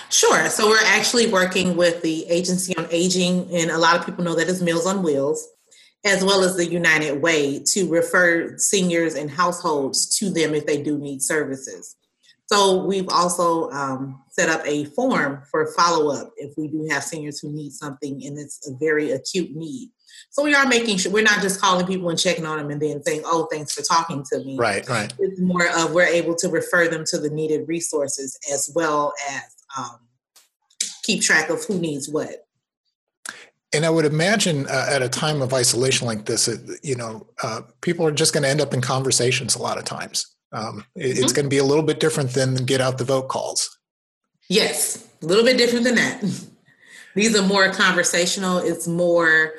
Sure. 0.10 0.50
So 0.50 0.70
we're 0.70 0.84
actually 0.86 1.28
working 1.28 1.76
with 1.76 2.02
the 2.02 2.26
Agency 2.30 2.76
on 2.78 2.88
Aging, 2.90 3.54
and 3.54 3.70
a 3.70 3.78
lot 3.78 3.98
of 3.98 4.06
people 4.06 4.24
know 4.24 4.34
that 4.34 4.48
is 4.48 4.62
Meals 4.62 4.88
on 4.88 5.04
Wheels 5.04 5.48
as 6.06 6.24
well 6.24 6.44
as 6.44 6.56
the 6.56 6.66
United 6.66 7.22
Way 7.22 7.64
to 7.68 7.90
refer 7.90 8.58
seniors 8.58 9.16
and 9.16 9.30
households 9.30 10.18
to 10.18 10.30
them 10.30 10.54
if 10.54 10.66
they 10.66 10.82
do 10.82 10.98
need 10.98 11.22
services. 11.22 11.96
So 12.48 12.84
we've 12.84 13.10
also 13.10 13.70
um, 13.72 14.22
set 14.30 14.50
up 14.50 14.62
a 14.68 14.86
form 14.86 15.44
for 15.50 15.74
follow 15.74 16.14
up 16.14 16.34
if 16.38 16.54
we 16.58 16.68
do 16.68 16.88
have 16.90 17.04
seniors 17.04 17.40
who 17.40 17.52
need 17.52 17.72
something 17.72 18.24
and 18.26 18.38
it's 18.38 18.68
a 18.68 18.74
very 18.80 19.12
acute 19.12 19.56
need. 19.56 19.90
So 20.30 20.44
we 20.44 20.54
are 20.54 20.68
making 20.68 20.98
sure 20.98 21.12
we're 21.12 21.24
not 21.24 21.42
just 21.42 21.62
calling 21.62 21.88
people 21.88 22.10
and 22.10 22.20
checking 22.20 22.46
on 22.46 22.58
them 22.58 22.70
and 22.70 22.82
then 22.82 23.04
saying, 23.04 23.22
"Oh, 23.26 23.48
thanks 23.52 23.74
for 23.74 23.82
talking 23.82 24.24
to 24.32 24.44
me." 24.44 24.58
Right, 24.58 24.88
right. 24.88 25.12
It's 25.20 25.40
more 25.40 25.68
of 25.68 25.94
we're 25.94 26.06
able 26.06 26.36
to 26.36 26.50
refer 26.50 26.88
them 26.88 27.04
to 27.08 27.18
the 27.18 27.30
needed 27.30 27.68
resources 27.68 28.38
as 28.52 28.72
well 28.76 29.14
as 29.30 29.44
um, 29.78 30.00
keep 31.04 31.22
track 31.22 31.50
of 31.50 31.64
who 31.66 31.80
needs 31.80 32.10
what 32.10 32.46
and 33.74 33.86
I 33.86 33.90
would 33.90 34.06
imagine 34.06 34.68
uh, 34.68 34.88
at 34.90 35.02
a 35.02 35.10
time 35.10 35.42
of 35.42 35.54
isolation 35.54 36.08
like 36.08 36.26
this, 36.26 36.48
it, 36.48 36.80
you 36.84 36.96
know, 36.96 37.28
uh, 37.42 37.62
people 37.82 38.06
are 38.06 38.12
just 38.12 38.34
going 38.34 38.44
to 38.44 38.50
end 38.50 38.62
up 38.62 38.74
in 38.74 38.82
conversations 38.82 39.56
a 39.56 39.62
lot 39.62 39.78
of 39.78 39.86
times. 39.86 40.28
Um, 40.52 40.86
it, 40.96 41.00
mm-hmm. 41.00 41.24
It's 41.24 41.34
going 41.34 41.46
to 41.46 41.50
be 41.50 41.58
a 41.58 41.64
little 41.64 41.84
bit 41.84 42.00
different 42.00 42.32
than 42.32 42.56
get 42.56 42.82
out 42.82 42.98
the 42.98 43.04
vote 43.04 43.28
calls. 43.28 43.78
Yes, 44.50 45.08
a 45.22 45.26
little 45.26 45.44
bit 45.44 45.58
different 45.58 45.86
than 45.86 45.96
that. 45.96 46.24
These 47.16 47.36
are 47.38 47.44
more 47.44 47.72
conversational. 47.72 48.58
It's 48.58 48.88
more 48.88 49.54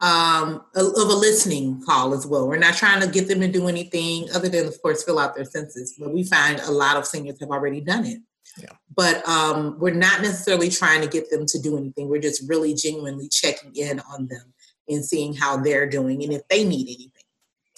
um, 0.00 0.64
of 0.74 0.94
a 0.94 1.14
listening 1.14 1.82
call 1.84 2.14
as 2.14 2.26
well. 2.26 2.46
We're 2.46 2.58
not 2.58 2.74
trying 2.74 3.00
to 3.02 3.08
get 3.08 3.28
them 3.28 3.40
to 3.40 3.48
do 3.48 3.68
anything 3.68 4.28
other 4.34 4.48
than, 4.48 4.66
of 4.66 4.80
course, 4.80 5.02
fill 5.02 5.18
out 5.18 5.34
their 5.34 5.44
census. 5.44 5.94
But 5.98 6.12
we 6.12 6.24
find 6.24 6.60
a 6.60 6.70
lot 6.70 6.96
of 6.96 7.06
seniors 7.06 7.40
have 7.40 7.50
already 7.50 7.80
done 7.80 8.04
it. 8.06 8.20
Yeah. 8.58 8.72
But 8.94 9.26
um, 9.28 9.78
we're 9.78 9.94
not 9.94 10.22
necessarily 10.22 10.68
trying 10.68 11.00
to 11.02 11.08
get 11.08 11.30
them 11.30 11.46
to 11.46 11.58
do 11.60 11.76
anything. 11.76 12.08
We're 12.08 12.20
just 12.20 12.48
really 12.48 12.74
genuinely 12.74 13.28
checking 13.28 13.74
in 13.74 14.00
on 14.00 14.28
them 14.28 14.52
and 14.88 15.04
seeing 15.04 15.34
how 15.34 15.56
they're 15.56 15.88
doing 15.88 16.22
and 16.22 16.32
if 16.32 16.42
they 16.48 16.64
need 16.64 16.86
anything. 16.86 17.12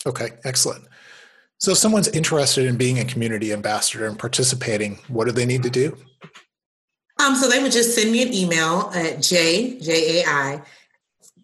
Okay, 0.06 0.30
excellent. 0.44 0.84
So, 1.58 1.72
if 1.72 1.78
someone's 1.78 2.08
interested 2.08 2.64
in 2.64 2.76
being 2.76 2.99
a 2.99 3.04
community 3.04 3.52
ambassador 3.52 4.06
and 4.06 4.18
participating, 4.18 4.99
what 5.08 5.26
do 5.26 5.32
they 5.32 5.44
need 5.44 5.62
to 5.64 5.70
do? 5.70 5.96
Um, 7.20 7.37
so 7.37 7.50
they 7.50 7.62
would 7.62 7.72
just 7.72 7.94
send 7.94 8.12
me 8.12 8.22
an 8.22 8.32
email 8.32 8.90
at 8.94 9.20
j 9.20 9.78
j 9.78 10.22
a 10.22 10.26
i 10.26 10.62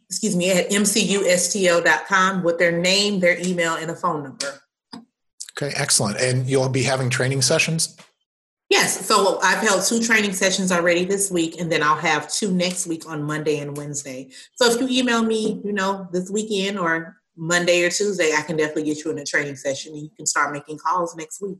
excuse 0.08 0.36
me 0.36 0.50
at 0.50 0.70
mcustl.com 0.70 2.42
with 2.42 2.58
their 2.58 2.72
name, 2.72 3.20
their 3.20 3.38
email, 3.40 3.74
and 3.74 3.90
a 3.90 3.96
phone 3.96 4.22
number. 4.22 4.60
Okay, 5.60 5.74
excellent. 5.76 6.20
And 6.20 6.48
you'll 6.48 6.68
be 6.68 6.82
having 6.82 7.10
training 7.10 7.42
sessions. 7.42 7.96
Yes, 8.68 9.06
so 9.06 9.38
I've 9.42 9.58
held 9.58 9.84
two 9.84 10.02
training 10.02 10.32
sessions 10.32 10.72
already 10.72 11.04
this 11.04 11.30
week, 11.30 11.60
and 11.60 11.70
then 11.70 11.82
I'll 11.84 11.96
have 11.96 12.30
two 12.30 12.50
next 12.50 12.86
week 12.86 13.08
on 13.08 13.22
Monday 13.22 13.58
and 13.58 13.76
Wednesday. 13.76 14.30
So 14.54 14.70
if 14.70 14.80
you 14.80 14.88
email 15.00 15.22
me, 15.22 15.60
you 15.64 15.72
know, 15.72 16.08
this 16.12 16.30
weekend 16.30 16.78
or 16.78 17.16
Monday 17.36 17.84
or 17.84 17.90
Tuesday, 17.90 18.32
I 18.36 18.42
can 18.42 18.56
definitely 18.56 18.84
get 18.84 19.04
you 19.04 19.10
in 19.12 19.18
a 19.18 19.24
training 19.24 19.56
session 19.56 19.92
and 19.92 20.02
you 20.02 20.10
can 20.16 20.26
start 20.26 20.52
making 20.52 20.78
calls 20.78 21.14
next 21.14 21.40
week. 21.40 21.58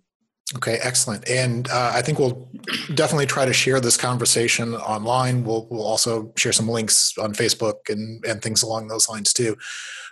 Okay, 0.55 0.79
excellent. 0.81 1.29
And 1.29 1.69
uh, 1.71 1.91
I 1.93 2.03
think 2.03 2.19
we'll 2.19 2.49
definitely 2.95 3.27
try 3.27 3.45
to 3.45 3.53
share 3.53 3.81
this 3.81 3.97
conversation 3.97 4.75
online. 4.77 5.43
We'll, 5.43 5.67
we'll 5.71 5.85
also 5.85 6.33
share 6.37 6.53
some 6.53 6.69
links 6.69 7.19
on 7.19 7.35
Facebook 7.35 7.89
and, 7.89 8.25
and 8.25 8.41
things 8.41 8.63
along 8.63 8.87
those 8.87 9.09
lines 9.09 9.33
too. 9.33 9.57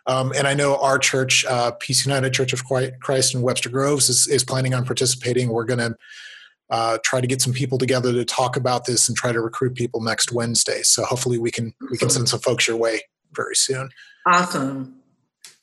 Um, 0.07 0.33
and 0.37 0.47
I 0.47 0.55
know 0.55 0.77
our 0.79 0.99
church, 0.99 1.45
uh, 1.45 1.71
Peace 1.79 2.05
United 2.05 2.35
Church 2.35 2.53
of 2.53 2.65
Christ 2.65 3.35
in 3.35 3.43
Webster 3.43 3.71
Groves, 3.71 4.09
is, 4.09 4.27
is 4.27 4.45
planning 4.45 4.75
on 4.75 4.85
participating. 4.85 5.49
We're 5.49 5.65
going 5.65 5.79
to 5.79 5.97
uh, 6.71 6.99
try 7.05 7.21
to 7.21 7.27
get 7.27 7.43
some 7.43 7.53
people 7.53 7.79
together 7.79 8.13
to 8.13 8.25
talk 8.25 8.57
about 8.57 8.87
this 8.87 9.09
and 9.09 9.17
try 9.17 9.33
to 9.33 9.41
recruit 9.41 9.75
people 9.75 10.01
next 10.01 10.33
Wednesday. 10.33 10.83
So 10.83 11.05
hopefully 11.05 11.39
we 11.39 11.51
can 11.51 11.75
we 11.91 11.99
can 11.99 12.11
send 12.11 12.29
some 12.29 12.41
folks 12.41 12.67
your 12.67 12.77
way 12.77 13.03
very 13.33 13.55
soon. 13.57 13.91
Awesome. 14.27 15.01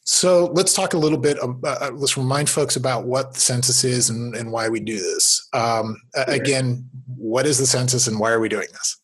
So 0.03 0.47
let's 0.53 0.73
talk 0.73 0.93
a 0.93 0.97
little 0.97 1.17
bit. 1.17 1.37
uh, 1.41 1.53
uh 1.63 1.91
let's 1.93 2.17
remind 2.17 2.49
folks 2.49 2.75
about 2.75 3.05
what 3.05 3.33
the 3.33 3.39
census 3.39 3.83
is 3.83 4.09
and, 4.09 4.35
and 4.35 4.51
why 4.51 4.69
we 4.69 4.79
do 4.79 4.97
this. 4.97 5.47
Um, 5.53 5.97
sure. 6.15 6.25
Again, 6.27 6.89
what 7.15 7.45
is 7.45 7.57
the 7.57 7.67
census 7.67 8.07
and 8.07 8.19
why 8.19 8.31
are 8.31 8.39
we 8.39 8.49
doing 8.49 8.67
this? 8.71 8.97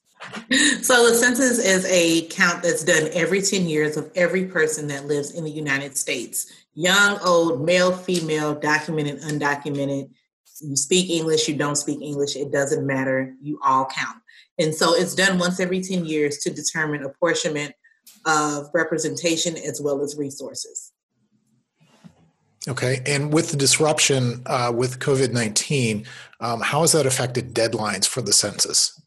So 0.82 1.08
the 1.08 1.16
census 1.16 1.60
is 1.60 1.86
a 1.86 2.28
count 2.28 2.64
that's 2.64 2.84
done 2.84 3.10
every 3.14 3.42
10 3.42 3.68
years 3.68 3.98
of 3.98 4.12
every 4.16 4.46
person 4.46 4.88
that 4.88 5.06
lives 5.06 5.32
in 5.32 5.44
the 5.44 5.52
United 5.52 5.96
States. 5.96 6.52
Young, 6.74 7.18
old, 7.24 7.66
male, 7.66 7.92
female, 7.92 8.56
documented, 8.56 9.22
undocumented, 9.22 10.10
you 10.62 10.76
speak 10.76 11.10
English, 11.10 11.48
you 11.48 11.56
don't 11.56 11.76
speak 11.76 12.02
English, 12.02 12.36
it 12.36 12.52
doesn't 12.52 12.86
matter. 12.86 13.34
You 13.42 13.60
all 13.64 13.86
count. 13.86 14.18
And 14.60 14.74
so 14.74 14.96
it's 14.96 15.14
done 15.14 15.38
once 15.38 15.60
every 15.60 15.82
10 15.82 16.06
years 16.06 16.40
to 16.40 16.50
determine 16.50 17.04
apportionment 17.04 17.76
of 18.26 18.68
representation 18.74 19.56
as 19.58 19.82
well 19.82 20.02
as 20.02 20.18
resources. 20.18 20.94
Okay. 22.68 23.02
And 23.06 23.32
with 23.32 23.52
the 23.52 23.58
disruption 23.58 24.42
uh, 24.46 24.74
with 24.76 25.00
COVID 25.00 25.32
19, 25.32 26.06
um, 26.40 26.62
how 26.62 26.82
has 26.82 26.92
that 26.92 27.06
affected 27.06 27.54
deadlines 27.54 28.06
for 28.06 28.22
the 28.22 28.34
census? 28.34 29.02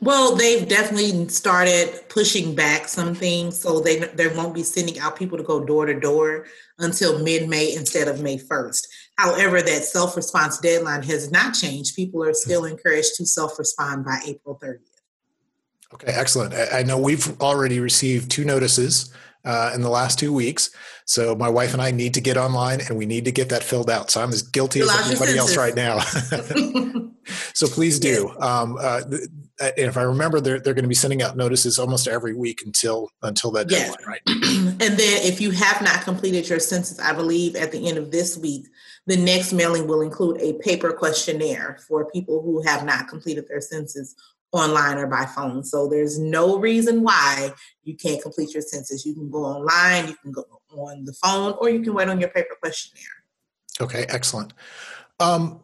Well, 0.00 0.36
they've 0.36 0.68
definitely 0.68 1.28
started 1.28 2.08
pushing 2.08 2.54
back 2.54 2.88
some 2.88 3.14
things, 3.14 3.60
so 3.60 3.80
they 3.80 4.00
they 4.00 4.28
won't 4.28 4.54
be 4.54 4.62
sending 4.62 4.98
out 4.98 5.16
people 5.16 5.38
to 5.38 5.44
go 5.44 5.64
door 5.64 5.86
to 5.86 5.98
door 5.98 6.46
until 6.78 7.22
mid 7.22 7.48
May 7.48 7.74
instead 7.74 8.08
of 8.08 8.20
May 8.20 8.38
first. 8.38 8.86
However, 9.16 9.62
that 9.62 9.84
self 9.84 10.16
response 10.16 10.58
deadline 10.58 11.02
has 11.04 11.30
not 11.30 11.54
changed. 11.54 11.94
People 11.94 12.22
are 12.24 12.34
still 12.34 12.64
encouraged 12.64 13.14
to 13.16 13.26
self 13.26 13.58
respond 13.58 14.04
by 14.04 14.18
April 14.26 14.58
30th. 14.62 14.80
Okay, 15.94 16.12
excellent. 16.12 16.54
I 16.72 16.82
know 16.82 16.98
we've 16.98 17.40
already 17.40 17.78
received 17.78 18.30
two 18.30 18.44
notices 18.44 19.12
uh, 19.44 19.70
in 19.74 19.82
the 19.82 19.88
last 19.88 20.18
two 20.18 20.32
weeks. 20.32 20.70
So 21.04 21.36
my 21.36 21.48
wife 21.48 21.72
and 21.72 21.82
I 21.82 21.90
need 21.90 22.14
to 22.14 22.20
get 22.20 22.36
online 22.36 22.80
and 22.80 22.96
we 22.96 23.06
need 23.06 23.26
to 23.26 23.32
get 23.32 23.50
that 23.50 23.62
filled 23.62 23.90
out. 23.90 24.10
So 24.10 24.22
I'm 24.22 24.30
as 24.30 24.42
guilty 24.42 24.80
as 24.80 24.90
anybody 25.06 25.38
else 25.38 25.56
right 25.56 25.74
now. 25.74 25.98
so 27.54 27.68
please 27.68 28.00
do. 28.00 28.34
Um, 28.40 28.76
uh, 28.80 29.02
if 29.76 29.96
I 29.96 30.02
remember, 30.02 30.40
they're, 30.40 30.60
they're 30.60 30.74
going 30.74 30.84
to 30.84 30.88
be 30.88 30.94
sending 30.94 31.22
out 31.22 31.36
notices 31.36 31.78
almost 31.78 32.08
every 32.08 32.34
week 32.34 32.62
until 32.64 33.10
until 33.22 33.50
that 33.52 33.70
yes. 33.70 33.90
deadline, 33.90 34.06
right? 34.08 34.20
and 34.26 34.80
then 34.80 34.98
if 34.98 35.40
you 35.40 35.50
have 35.50 35.82
not 35.82 36.02
completed 36.02 36.48
your 36.48 36.60
census, 36.60 36.98
I 36.98 37.12
believe 37.12 37.56
at 37.56 37.72
the 37.72 37.88
end 37.88 37.98
of 37.98 38.10
this 38.10 38.36
week, 38.36 38.66
the 39.06 39.16
next 39.16 39.52
mailing 39.52 39.86
will 39.86 40.00
include 40.00 40.40
a 40.40 40.54
paper 40.54 40.92
questionnaire 40.92 41.78
for 41.86 42.10
people 42.10 42.42
who 42.42 42.62
have 42.62 42.84
not 42.84 43.08
completed 43.08 43.46
their 43.48 43.60
census 43.60 44.14
online 44.52 44.98
or 44.98 45.06
by 45.06 45.26
phone. 45.26 45.64
So 45.64 45.88
there's 45.88 46.18
no 46.18 46.58
reason 46.58 47.02
why 47.02 47.52
you 47.82 47.96
can't 47.96 48.22
complete 48.22 48.54
your 48.54 48.62
census. 48.62 49.04
You 49.04 49.14
can 49.14 49.30
go 49.30 49.44
online, 49.44 50.08
you 50.08 50.16
can 50.22 50.32
go 50.32 50.44
on 50.70 51.04
the 51.04 51.12
phone, 51.12 51.54
or 51.60 51.68
you 51.68 51.80
can 51.80 51.92
wait 51.92 52.08
on 52.08 52.20
your 52.20 52.30
paper 52.30 52.56
questionnaire. 52.60 53.04
Okay, 53.80 54.06
excellent. 54.08 54.52
Um, 55.18 55.60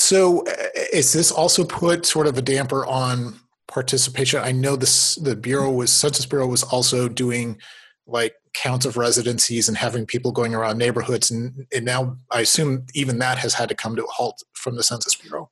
so 0.00 0.46
uh, 0.46 0.52
is 0.92 1.12
this 1.12 1.30
also 1.30 1.64
put 1.64 2.06
sort 2.06 2.26
of 2.26 2.38
a 2.38 2.42
damper 2.42 2.86
on 2.86 3.38
participation? 3.66 4.40
I 4.40 4.52
know 4.52 4.76
this 4.76 5.16
the 5.16 5.36
Bureau 5.36 5.70
was 5.70 5.92
Census 5.92 6.26
Bureau 6.26 6.46
was 6.46 6.62
also 6.62 7.08
doing 7.08 7.58
like 8.06 8.34
counts 8.54 8.86
of 8.86 8.96
residencies 8.96 9.68
and 9.68 9.76
having 9.76 10.06
people 10.06 10.32
going 10.32 10.54
around 10.54 10.78
neighborhoods 10.78 11.30
and, 11.30 11.66
and 11.74 11.84
now 11.84 12.16
I 12.30 12.40
assume 12.40 12.86
even 12.94 13.18
that 13.18 13.38
has 13.38 13.54
had 13.54 13.68
to 13.68 13.74
come 13.74 13.94
to 13.96 14.04
a 14.04 14.10
halt 14.10 14.42
from 14.54 14.76
the 14.76 14.82
Census 14.82 15.14
Bureau. 15.14 15.50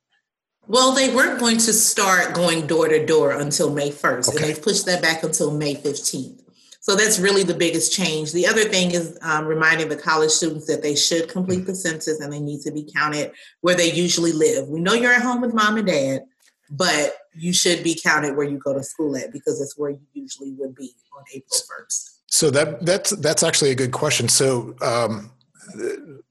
Well, 0.67 0.91
they 0.91 1.13
weren't 1.13 1.39
going 1.39 1.57
to 1.59 1.71
start 1.71 2.33
going 2.33 2.67
door 2.67 2.89
to 2.89 3.05
door 3.05 3.31
until 3.31 3.73
May 3.73 3.89
1st, 3.89 4.27
okay. 4.27 4.37
and 4.37 4.45
they've 4.45 4.61
pushed 4.61 4.85
that 4.85 5.01
back 5.01 5.23
until 5.23 5.51
May 5.51 5.75
15th. 5.75 6.41
So 6.87 6.95
that's 6.95 7.19
really 7.19 7.43
the 7.43 7.53
biggest 7.53 7.91
change. 7.91 8.31
The 8.31 8.47
other 8.47 8.63
thing 8.63 8.91
is 8.91 9.17
um, 9.21 9.45
reminding 9.45 9.89
the 9.89 9.97
college 9.97 10.31
students 10.31 10.67
that 10.67 10.81
they 10.81 10.95
should 10.95 11.27
complete 11.27 11.65
the 11.65 11.75
census 11.75 12.21
and 12.21 12.31
they 12.31 12.39
need 12.39 12.61
to 12.61 12.71
be 12.71 12.89
counted 12.95 13.33
where 13.59 13.75
they 13.75 13.91
usually 13.91 14.31
live. 14.31 14.69
We 14.69 14.79
know 14.79 14.93
you're 14.93 15.11
at 15.11 15.21
home 15.21 15.41
with 15.41 15.53
mom 15.53 15.75
and 15.75 15.85
dad, 15.85 16.21
but 16.69 17.17
you 17.33 17.51
should 17.51 17.83
be 17.83 17.99
counted 18.01 18.37
where 18.37 18.47
you 18.47 18.57
go 18.57 18.73
to 18.73 18.81
school 18.83 19.17
at 19.17 19.33
because 19.33 19.59
it's 19.59 19.77
where 19.77 19.89
you 19.89 19.99
usually 20.13 20.53
would 20.53 20.75
be 20.75 20.95
on 21.17 21.25
April 21.33 21.59
1st. 21.59 22.19
So 22.27 22.49
that 22.51 22.85
that's 22.85 23.09
that's 23.17 23.43
actually 23.43 23.71
a 23.71 23.75
good 23.75 23.91
question. 23.91 24.29
So 24.29 24.73
um, 24.81 25.31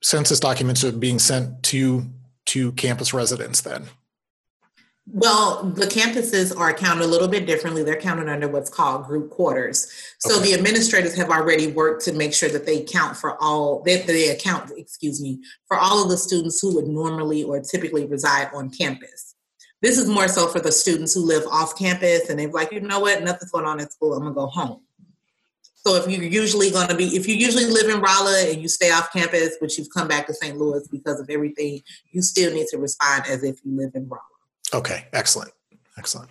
census 0.02 0.40
documents 0.40 0.82
are 0.84 0.92
being 0.92 1.18
sent 1.18 1.64
to 1.64 2.06
to 2.46 2.72
campus 2.72 3.12
residents 3.12 3.60
then. 3.60 3.88
Well, 5.08 5.62
the 5.62 5.86
campuses 5.86 6.56
are 6.56 6.72
counted 6.72 7.04
a 7.04 7.06
little 7.06 7.28
bit 7.28 7.46
differently. 7.46 7.84
They're 7.84 8.00
counted 8.00 8.28
under 8.28 8.48
what's 8.48 8.68
called 8.68 9.06
group 9.06 9.30
quarters. 9.30 9.88
So 10.18 10.36
okay. 10.36 10.46
the 10.48 10.54
administrators 10.54 11.14
have 11.14 11.30
already 11.30 11.68
worked 11.68 12.04
to 12.06 12.12
make 12.12 12.34
sure 12.34 12.48
that 12.48 12.66
they 12.66 12.82
count 12.82 13.16
for 13.16 13.40
all 13.40 13.82
that 13.84 14.06
they 14.08 14.30
account, 14.30 14.72
excuse 14.76 15.22
me, 15.22 15.40
for 15.68 15.76
all 15.76 16.02
of 16.02 16.10
the 16.10 16.16
students 16.16 16.60
who 16.60 16.75
would 16.75 16.88
normally 16.88 17.44
or 17.44 17.60
typically 17.60 18.04
reside 18.04 18.50
on 18.52 18.68
campus. 18.70 19.36
This 19.80 19.96
is 19.96 20.08
more 20.08 20.26
so 20.26 20.48
for 20.48 20.58
the 20.58 20.72
students 20.72 21.14
who 21.14 21.25
live 21.25 21.44
off 21.52 21.78
campus 21.78 22.28
and 22.28 22.40
they're 22.40 22.50
like, 22.50 22.72
you 22.72 22.80
know 22.80 22.98
what, 22.98 23.22
nothing's 23.22 23.52
going 23.52 23.66
on 23.66 23.78
at 23.78 23.92
school. 23.92 24.14
I'm 24.14 24.22
gonna 24.22 24.34
go 24.34 24.46
home. 24.48 24.80
So 25.75 25.94
if 25.94 26.08
you're 26.08 26.25
usually 26.25 26.72
going 26.72 26.88
to 26.88 26.96
be, 26.96 27.14
if 27.14 27.28
you 27.28 27.36
usually 27.36 27.66
live 27.66 27.88
in 27.88 28.00
Rolla 28.00 28.46
and 28.48 28.60
you 28.60 28.66
stay 28.66 28.90
off 28.90 29.12
campus, 29.12 29.56
but 29.60 29.78
you've 29.78 29.86
come 29.94 30.08
back 30.08 30.26
to 30.26 30.34
St. 30.34 30.58
Louis 30.58 30.84
because 30.88 31.20
of 31.20 31.30
everything, 31.30 31.80
you 32.10 32.22
still 32.22 32.52
need 32.52 32.66
to 32.72 32.78
respond 32.78 33.22
as 33.28 33.44
if 33.44 33.60
you 33.64 33.76
live 33.76 33.92
in 33.94 34.08
Rolla. 34.08 34.36
Okay, 34.75 35.06
excellent, 35.12 35.52
excellent. 35.99 36.30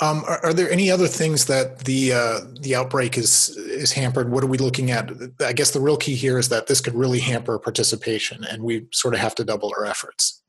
Um, 0.00 0.22
are, 0.28 0.44
are, 0.44 0.54
there 0.54 0.70
any 0.70 0.92
other 0.92 1.08
things 1.08 1.46
that 1.46 1.80
the 1.80 2.12
uh, 2.12 2.40
the 2.60 2.76
outbreak 2.76 3.18
is 3.18 3.48
is 3.56 3.90
hampered? 3.90 4.30
What 4.30 4.44
are 4.44 4.48
we 4.48 4.58
looking 4.58 4.92
at? 4.92 5.10
I 5.40 5.52
guess 5.52 5.72
the 5.72 5.80
real 5.80 5.96
key 5.96 6.14
here 6.14 6.38
is 6.38 6.50
that 6.50 6.68
this 6.68 6.80
could 6.80 6.94
really 6.94 7.18
hamper 7.18 7.58
participation, 7.58 8.44
and 8.44 8.62
we 8.62 8.86
sort 8.92 9.14
of 9.14 9.20
have 9.20 9.34
to 9.36 9.44
double 9.44 9.72
our 9.76 9.84
efforts. 9.84 10.40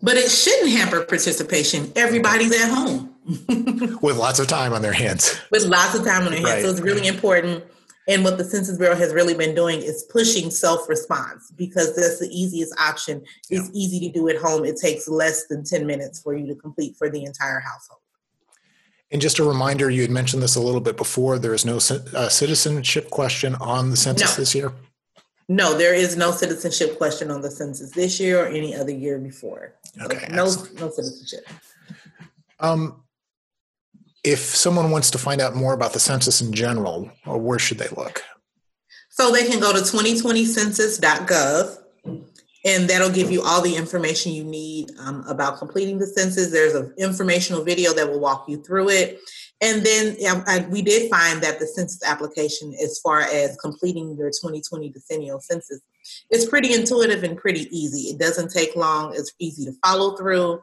But 0.00 0.16
it 0.16 0.30
shouldn't 0.30 0.70
hamper 0.70 1.02
participation. 1.02 1.90
Everybody's 1.96 2.52
at 2.52 2.68
home 2.68 3.14
with 4.00 4.16
lots 4.16 4.38
of 4.38 4.46
time 4.46 4.72
on 4.72 4.82
their 4.82 4.92
hands. 4.92 5.40
With 5.50 5.64
lots 5.64 5.98
of 5.98 6.04
time 6.04 6.24
on 6.24 6.30
their 6.30 6.40
hands, 6.40 6.44
right. 6.52 6.62
so 6.62 6.70
it's 6.70 6.80
really 6.80 7.08
important 7.08 7.64
and 8.06 8.22
what 8.22 8.36
the 8.36 8.44
Census 8.44 8.76
Bureau 8.76 8.94
has 8.94 9.12
really 9.12 9.34
been 9.34 9.54
doing 9.54 9.80
is 9.80 10.04
pushing 10.10 10.50
self 10.50 10.88
response 10.88 11.50
because 11.56 11.96
that's 11.96 12.18
the 12.18 12.28
easiest 12.28 12.78
option. 12.78 13.22
It's 13.50 13.68
yeah. 13.68 13.72
easy 13.74 14.00
to 14.00 14.12
do 14.12 14.28
at 14.28 14.36
home. 14.36 14.64
It 14.64 14.76
takes 14.76 15.08
less 15.08 15.46
than 15.46 15.64
10 15.64 15.86
minutes 15.86 16.20
for 16.20 16.36
you 16.36 16.46
to 16.48 16.54
complete 16.54 16.96
for 16.96 17.08
the 17.08 17.24
entire 17.24 17.60
household. 17.60 18.00
And 19.10 19.22
just 19.22 19.38
a 19.38 19.44
reminder, 19.44 19.90
you 19.90 20.02
had 20.02 20.10
mentioned 20.10 20.42
this 20.42 20.56
a 20.56 20.60
little 20.60 20.80
bit 20.80 20.96
before. 20.96 21.38
There 21.38 21.54
is 21.54 21.64
no 21.64 21.76
uh, 21.76 22.28
citizenship 22.28 23.10
question 23.10 23.54
on 23.56 23.90
the 23.90 23.96
census 23.96 24.36
no. 24.36 24.42
this 24.42 24.54
year. 24.54 24.72
No, 25.48 25.76
there 25.76 25.94
is 25.94 26.16
no 26.16 26.30
citizenship 26.30 26.96
question 26.96 27.30
on 27.30 27.42
the 27.42 27.50
census 27.50 27.90
this 27.90 28.18
year 28.18 28.44
or 28.44 28.46
any 28.46 28.74
other 28.74 28.92
year 28.92 29.18
before. 29.18 29.74
Okay, 30.02 30.26
no, 30.30 30.44
no 30.44 30.90
citizenship. 30.90 31.46
Um, 32.60 33.03
if 34.24 34.40
someone 34.40 34.90
wants 34.90 35.10
to 35.12 35.18
find 35.18 35.40
out 35.40 35.54
more 35.54 35.74
about 35.74 35.92
the 35.92 36.00
census 36.00 36.40
in 36.40 36.52
general, 36.52 37.10
uh, 37.28 37.36
where 37.36 37.58
should 37.58 37.78
they 37.78 37.88
look? 37.96 38.22
So 39.10 39.30
they 39.30 39.46
can 39.46 39.60
go 39.60 39.72
to 39.72 39.78
2020census.gov 39.78 41.78
and 42.64 42.88
that'll 42.88 43.10
give 43.10 43.30
you 43.30 43.42
all 43.42 43.60
the 43.60 43.76
information 43.76 44.32
you 44.32 44.42
need 44.42 44.90
um, 44.98 45.24
about 45.28 45.58
completing 45.58 45.98
the 45.98 46.06
census. 46.06 46.50
There's 46.50 46.74
an 46.74 46.94
informational 46.96 47.62
video 47.62 47.92
that 47.92 48.08
will 48.08 48.20
walk 48.20 48.48
you 48.48 48.62
through 48.62 48.88
it. 48.88 49.20
And 49.60 49.84
then 49.84 50.16
I, 50.46 50.66
we 50.70 50.82
did 50.82 51.10
find 51.10 51.42
that 51.42 51.58
the 51.58 51.66
census 51.66 52.02
application, 52.02 52.74
as 52.82 52.98
far 52.98 53.20
as 53.20 53.56
completing 53.56 54.16
your 54.16 54.30
2020 54.30 54.90
decennial 54.90 55.40
census, 55.40 55.80
is 56.30 56.46
pretty 56.46 56.72
intuitive 56.72 57.22
and 57.22 57.36
pretty 57.36 57.68
easy. 57.70 58.08
It 58.08 58.18
doesn't 58.18 58.50
take 58.50 58.74
long. 58.74 59.14
It's 59.14 59.32
easy 59.38 59.66
to 59.66 59.72
follow 59.84 60.16
through. 60.16 60.60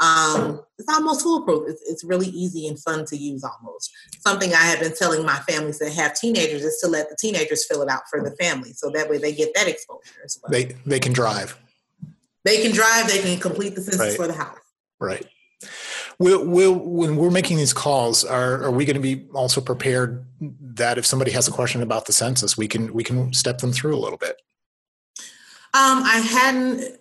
Um, 0.00 0.62
it's 0.78 0.88
almost 0.88 1.22
foolproof. 1.22 1.68
It's, 1.68 1.82
it's 1.86 2.04
really 2.04 2.28
easy 2.28 2.66
and 2.66 2.78
fun 2.78 3.04
to 3.06 3.16
use 3.16 3.44
almost. 3.44 3.92
Something 4.20 4.54
I 4.54 4.62
have 4.62 4.80
been 4.80 4.94
telling 4.94 5.24
my 5.26 5.38
families 5.40 5.78
that 5.78 5.92
have 5.92 6.14
teenagers 6.14 6.62
is 6.62 6.78
to 6.80 6.88
let 6.88 7.10
the 7.10 7.16
teenagers 7.16 7.66
fill 7.66 7.82
it 7.82 7.88
out 7.90 8.02
for 8.10 8.22
the 8.22 8.30
family. 8.36 8.72
So 8.72 8.90
that 8.90 9.10
way 9.10 9.18
they 9.18 9.34
get 9.34 9.54
that 9.54 9.68
exposure 9.68 10.22
as 10.24 10.38
well. 10.42 10.50
They, 10.50 10.74
they 10.86 10.98
can 10.98 11.12
drive. 11.12 11.58
They 12.44 12.62
can 12.62 12.72
drive, 12.72 13.08
they 13.08 13.18
can 13.18 13.38
complete 13.38 13.74
the 13.74 13.82
census 13.82 14.00
right. 14.00 14.16
for 14.16 14.26
the 14.26 14.32
house. 14.32 14.58
Right. 14.98 15.26
We'll, 16.18 16.46
we'll, 16.46 16.74
when 16.74 17.16
we're 17.16 17.30
making 17.30 17.58
these 17.58 17.74
calls, 17.74 18.24
are, 18.24 18.62
are 18.64 18.70
we 18.70 18.86
going 18.86 18.96
to 18.96 19.00
be 19.00 19.26
also 19.34 19.60
prepared 19.60 20.24
that 20.40 20.96
if 20.96 21.04
somebody 21.04 21.30
has 21.32 21.48
a 21.48 21.50
question 21.50 21.82
about 21.82 22.06
the 22.06 22.12
census, 22.12 22.56
we 22.56 22.68
can 22.68 22.92
we 22.92 23.04
can 23.04 23.32
step 23.32 23.58
them 23.58 23.72
through 23.72 23.94
a 23.94 24.00
little 24.00 24.18
bit? 24.18 24.36
Um, 25.72 26.02
I 26.02 26.18
hadn't 26.18 26.99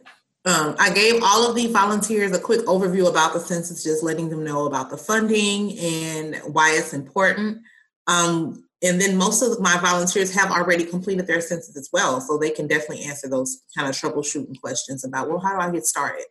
um, 0.49 0.75
I 0.79 0.91
gave 0.91 1.21
all 1.21 1.47
of 1.47 1.55
the 1.55 1.67
volunteers 1.67 2.31
a 2.31 2.39
quick 2.39 2.61
overview 2.61 3.07
about 3.07 3.33
the 3.33 3.39
census, 3.39 3.83
just 3.83 4.03
letting 4.03 4.29
them 4.29 4.43
know 4.43 4.65
about 4.65 4.89
the 4.89 4.97
funding 4.97 5.77
and 5.77 6.37
why 6.53 6.71
it's 6.71 6.93
important. 6.93 7.59
Um, 8.07 8.63
and 8.81 8.99
then 8.99 9.15
most 9.15 9.43
of 9.43 9.59
my 9.59 9.77
volunteers 9.77 10.33
have 10.33 10.49
already 10.49 10.85
completed 10.85 11.27
their 11.27 11.41
census 11.41 11.77
as 11.77 11.89
well, 11.93 12.19
so 12.19 12.37
they 12.37 12.49
can 12.49 12.65
definitely 12.65 13.03
answer 13.05 13.29
those 13.29 13.61
kind 13.77 13.87
of 13.87 13.95
troubleshooting 13.95 14.59
questions 14.59 15.03
about, 15.03 15.29
well, 15.29 15.39
how 15.39 15.53
do 15.55 15.61
I 15.61 15.71
get 15.71 15.85
started? 15.85 16.25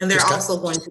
And 0.00 0.10
they're 0.10 0.18
just 0.18 0.32
also 0.32 0.60
going 0.60 0.80
to 0.80 0.90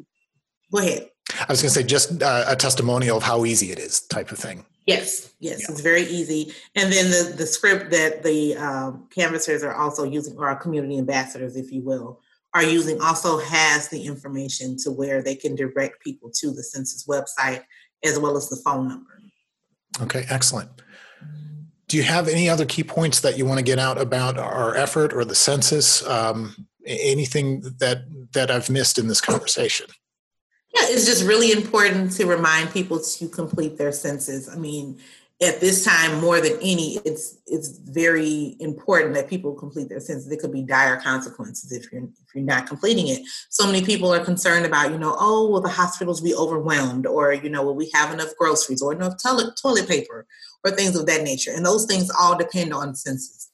go 0.72 0.80
ahead. 0.80 1.10
I 1.42 1.52
was 1.52 1.62
going 1.62 1.74
to 1.74 1.80
say 1.80 1.84
just 1.84 2.24
uh, 2.24 2.46
a 2.48 2.56
testimonial 2.56 3.18
of 3.18 3.24
how 3.24 3.44
easy 3.46 3.72
it 3.72 3.80
is, 3.80 4.02
type 4.02 4.32
of 4.32 4.38
thing. 4.38 4.66
Yes, 4.86 5.34
yes, 5.40 5.60
yeah. 5.60 5.68
it's 5.70 5.82
very 5.82 6.04
easy. 6.04 6.54
And 6.76 6.92
then 6.92 7.12
the 7.12 7.36
the 7.36 7.46
script 7.46 7.92
that 7.92 8.24
the 8.24 8.56
um, 8.56 9.08
canvassers 9.14 9.64
are 9.64 9.76
also 9.76 10.04
using, 10.04 10.38
or 10.38 10.48
our 10.48 10.56
community 10.56 10.98
ambassadors, 10.98 11.56
if 11.56 11.72
you 11.72 11.82
will, 11.82 12.22
are 12.54 12.64
using 12.64 13.00
also 13.02 13.40
has 13.40 13.90
the 13.90 14.06
information 14.06 14.76
to 14.78 14.92
where 14.92 15.22
they 15.22 15.36
can 15.36 15.56
direct 15.56 16.02
people 16.02 16.32
to 16.36 16.52
the 16.52 16.64
census 16.64 17.06
website 17.06 17.64
as 18.04 18.18
well 18.18 18.38
as 18.38 18.50
the 18.50 18.56
phone 18.58 18.88
number. 18.88 19.22
Okay, 20.02 20.26
excellent. 20.30 20.70
Do 21.88 21.98
you 21.98 22.04
have 22.04 22.28
any 22.28 22.50
other 22.50 22.66
key 22.66 22.84
points 22.84 23.20
that 23.22 23.38
you 23.38 23.46
want 23.46 23.58
to 23.58 23.64
get 23.64 23.80
out 23.80 24.00
about 24.00 24.38
our 24.38 24.76
effort 24.76 25.14
or 25.14 25.26
the 25.26 25.36
census? 25.36 26.06
Um, 26.08 26.68
anything 26.86 27.62
that 27.80 28.04
that 28.34 28.52
I've 28.52 28.70
missed 28.70 29.00
in 29.00 29.08
this 29.08 29.22
conversation? 29.22 29.88
Yeah, 30.76 30.84
it's 30.86 31.06
just 31.06 31.26
really 31.26 31.52
important 31.52 32.12
to 32.14 32.28
remind 32.28 32.72
people 32.72 33.00
to 33.00 33.28
complete 33.28 33.78
their 33.78 33.92
census. 33.92 34.48
I 34.48 34.56
mean, 34.56 35.00
at 35.42 35.62
this 35.62 35.86
time 35.86 36.20
more 36.20 36.42
than 36.42 36.54
any 36.62 36.98
it's 37.06 37.38
it's 37.48 37.78
very 37.78 38.58
important 38.60 39.14
that 39.14 39.30
people 39.30 39.54
complete 39.54 39.88
their 39.88 40.00
census 40.00 40.28
there 40.28 40.38
could 40.38 40.52
be 40.52 40.62
dire 40.62 40.98
consequences 40.98 41.72
if 41.72 41.92
you're 41.92 42.04
if 42.04 42.36
you're 42.36 42.44
not 42.44 42.68
completing 42.68 43.08
it. 43.08 43.22
So 43.50 43.66
many 43.66 43.84
people 43.84 44.14
are 44.14 44.24
concerned 44.24 44.66
about 44.66 44.92
you 44.92 44.98
know 44.98 45.16
oh 45.18 45.50
will 45.50 45.62
the 45.62 45.70
hospitals 45.70 46.20
be 46.20 46.36
overwhelmed? 46.36 47.06
Or 47.06 47.34
you 47.34 47.50
know 47.50 47.64
will 47.64 47.76
we 47.76 47.90
have 47.94 48.14
enough 48.14 48.36
groceries 48.38 48.82
or 48.82 48.92
enough 48.94 49.22
toilet 49.22 49.58
toilet 49.62 49.88
paper 49.88 50.28
or 50.66 50.72
things 50.72 50.96
of 50.96 51.06
that 51.06 51.24
nature? 51.24 51.52
And 51.56 51.66
those 51.66 51.86
things 51.86 52.12
all 52.20 52.38
depend 52.38 52.74
on 52.74 52.96
census. 52.96 53.52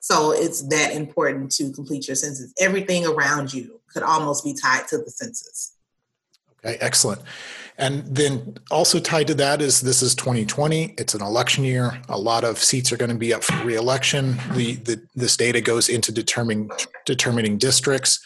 So 0.00 0.32
it's 0.32 0.62
that 0.68 0.92
important 0.92 1.50
to 1.52 1.70
complete 1.72 2.08
your 2.08 2.16
census. 2.16 2.52
Everything 2.58 3.06
around 3.06 3.52
you 3.52 3.80
could 3.92 4.02
almost 4.02 4.44
be 4.44 4.54
tied 4.54 4.88
to 4.88 4.98
the 4.98 5.10
census 5.10 5.77
excellent 6.74 7.22
and 7.78 8.04
then 8.04 8.56
also 8.72 8.98
tied 8.98 9.28
to 9.28 9.34
that 9.34 9.62
is 9.62 9.80
this 9.80 10.02
is 10.02 10.16
2020. 10.16 10.94
It's 10.98 11.14
an 11.14 11.22
election 11.22 11.62
year. 11.62 12.02
A 12.08 12.18
lot 12.18 12.42
of 12.42 12.58
seats 12.58 12.92
are 12.92 12.96
going 12.96 13.12
to 13.12 13.16
be 13.16 13.32
up 13.32 13.44
for 13.44 13.64
reelection. 13.64 14.36
The, 14.54 14.74
the 14.74 15.06
this 15.14 15.36
data 15.36 15.60
goes 15.60 15.88
into 15.88 16.10
determining 16.10 16.70
determining 17.06 17.56
districts. 17.56 18.20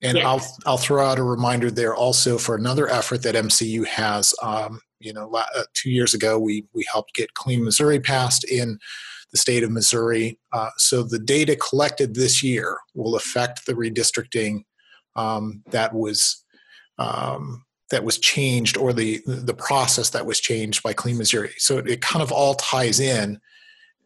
And 0.00 0.18
yes. 0.18 0.24
I'll 0.24 0.56
I'll 0.64 0.78
throw 0.78 1.04
out 1.04 1.18
a 1.18 1.24
reminder 1.24 1.72
there 1.72 1.94
also 1.94 2.38
for 2.38 2.54
another 2.54 2.88
effort 2.88 3.24
that 3.24 3.34
MCU 3.34 3.84
has. 3.84 4.32
Um, 4.40 4.80
you 5.00 5.12
know, 5.12 5.28
uh, 5.34 5.64
two 5.74 5.90
years 5.90 6.14
ago 6.14 6.38
we 6.38 6.64
we 6.72 6.86
helped 6.90 7.14
get 7.14 7.34
Clean 7.34 7.64
Missouri 7.64 7.98
passed 7.98 8.44
in 8.44 8.78
the 9.32 9.38
state 9.38 9.64
of 9.64 9.72
Missouri. 9.72 10.38
Uh, 10.52 10.70
so 10.76 11.02
the 11.02 11.18
data 11.18 11.56
collected 11.56 12.14
this 12.14 12.44
year 12.44 12.78
will 12.94 13.16
affect 13.16 13.66
the 13.66 13.72
redistricting 13.72 14.62
um, 15.16 15.64
that 15.72 15.92
was 15.92 16.44
um, 16.98 17.64
that 17.94 18.04
was 18.04 18.18
changed 18.18 18.76
or 18.76 18.92
the 18.92 19.22
the 19.24 19.54
process 19.54 20.10
that 20.10 20.26
was 20.26 20.40
changed 20.40 20.82
by 20.82 20.92
Clean 20.92 21.16
Missouri. 21.16 21.52
So 21.58 21.78
it, 21.78 21.88
it, 21.88 22.00
kind 22.00 22.22
of 22.22 22.32
all 22.32 22.54
ties 22.54 22.98
in, 22.98 23.40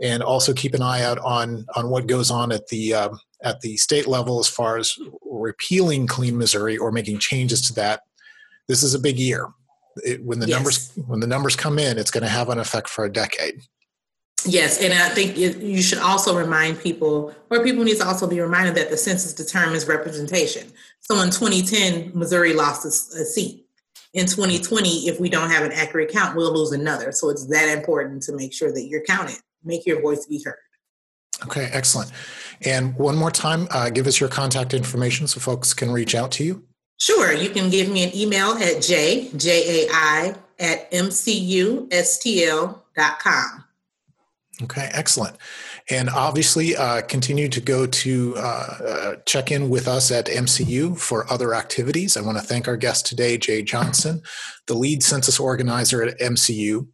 and 0.00 0.22
also 0.22 0.52
keep 0.52 0.74
an 0.74 0.82
eye 0.82 1.02
out 1.02 1.18
on 1.20 1.64
on 1.74 1.88
what 1.88 2.06
goes 2.06 2.30
on 2.30 2.52
at 2.52 2.68
the 2.68 2.92
um, 2.92 3.18
at 3.42 3.62
the 3.62 3.78
state 3.78 4.06
level 4.06 4.40
as 4.40 4.48
far 4.48 4.76
as 4.76 4.94
repealing 5.22 6.06
Clean 6.06 6.36
Missouri 6.36 6.76
or 6.76 6.92
making 6.92 7.18
changes 7.18 7.62
to 7.62 7.74
that. 7.74 8.02
This 8.68 8.82
is 8.82 8.92
a 8.92 8.98
big 8.98 9.18
year. 9.18 9.48
It, 10.04 10.22
when 10.22 10.38
the 10.38 10.46
yes. 10.46 10.56
numbers 10.56 10.92
when 11.06 11.20
the 11.20 11.26
numbers 11.26 11.56
come 11.56 11.78
in, 11.78 11.96
it's 11.96 12.10
going 12.10 12.24
to 12.24 12.28
have 12.28 12.50
an 12.50 12.58
effect 12.58 12.90
for 12.90 13.06
a 13.06 13.12
decade. 13.12 13.62
Yes, 14.44 14.80
and 14.80 14.94
I 14.94 15.08
think 15.08 15.36
you 15.36 15.82
should 15.82 15.98
also 15.98 16.36
remind 16.36 16.78
people, 16.78 17.34
or 17.50 17.64
people 17.64 17.82
need 17.82 17.96
to 17.96 18.06
also 18.06 18.28
be 18.28 18.40
reminded 18.40 18.76
that 18.76 18.88
the 18.88 18.96
census 18.96 19.34
determines 19.34 19.88
representation. 19.88 20.72
So 21.00 21.20
in 21.22 21.30
2010, 21.30 22.12
Missouri 22.14 22.54
lost 22.54 22.84
a, 22.84 23.20
a 23.20 23.24
seat 23.24 23.67
in 24.14 24.26
2020, 24.26 25.08
if 25.08 25.20
we 25.20 25.28
don't 25.28 25.50
have 25.50 25.64
an 25.64 25.72
accurate 25.72 26.10
count, 26.10 26.36
we'll 26.36 26.52
lose 26.52 26.72
another. 26.72 27.12
So 27.12 27.28
it's 27.28 27.46
that 27.48 27.68
important 27.76 28.22
to 28.24 28.32
make 28.34 28.52
sure 28.52 28.72
that 28.72 28.84
you're 28.84 29.02
counted, 29.02 29.38
make 29.64 29.86
your 29.86 30.00
voice 30.00 30.26
be 30.26 30.42
heard. 30.44 30.56
Okay, 31.44 31.68
excellent. 31.72 32.10
And 32.62 32.96
one 32.96 33.16
more 33.16 33.30
time, 33.30 33.68
uh, 33.70 33.90
give 33.90 34.06
us 34.06 34.18
your 34.18 34.28
contact 34.28 34.74
information 34.74 35.26
so 35.28 35.38
folks 35.40 35.72
can 35.72 35.92
reach 35.92 36.14
out 36.14 36.32
to 36.32 36.44
you. 36.44 36.64
Sure. 36.98 37.32
You 37.32 37.50
can 37.50 37.70
give 37.70 37.88
me 37.88 38.02
an 38.02 38.10
email 38.16 38.52
at 38.52 38.82
j, 38.82 39.30
J-A-I, 39.36 40.34
at 40.58 40.90
mcustl.com. 40.90 41.84
Okay, 44.60 44.90
excellent. 44.92 45.36
And 45.90 46.10
obviously, 46.10 46.76
uh, 46.76 47.00
continue 47.02 47.48
to 47.48 47.60
go 47.60 47.86
to 47.86 48.34
uh, 48.36 48.40
uh 48.40 49.16
check 49.24 49.50
in 49.50 49.70
with 49.70 49.88
us 49.88 50.10
at 50.10 50.26
MCU 50.26 50.98
for 50.98 51.30
other 51.32 51.54
activities. 51.54 52.16
I 52.16 52.20
want 52.20 52.36
to 52.36 52.44
thank 52.44 52.68
our 52.68 52.76
guest 52.76 53.06
today, 53.06 53.38
Jai 53.38 53.62
Johnson, 53.62 54.20
the 54.66 54.74
lead 54.74 55.02
census 55.02 55.40
organizer 55.40 56.02
at 56.02 56.18
MCU. 56.18 56.86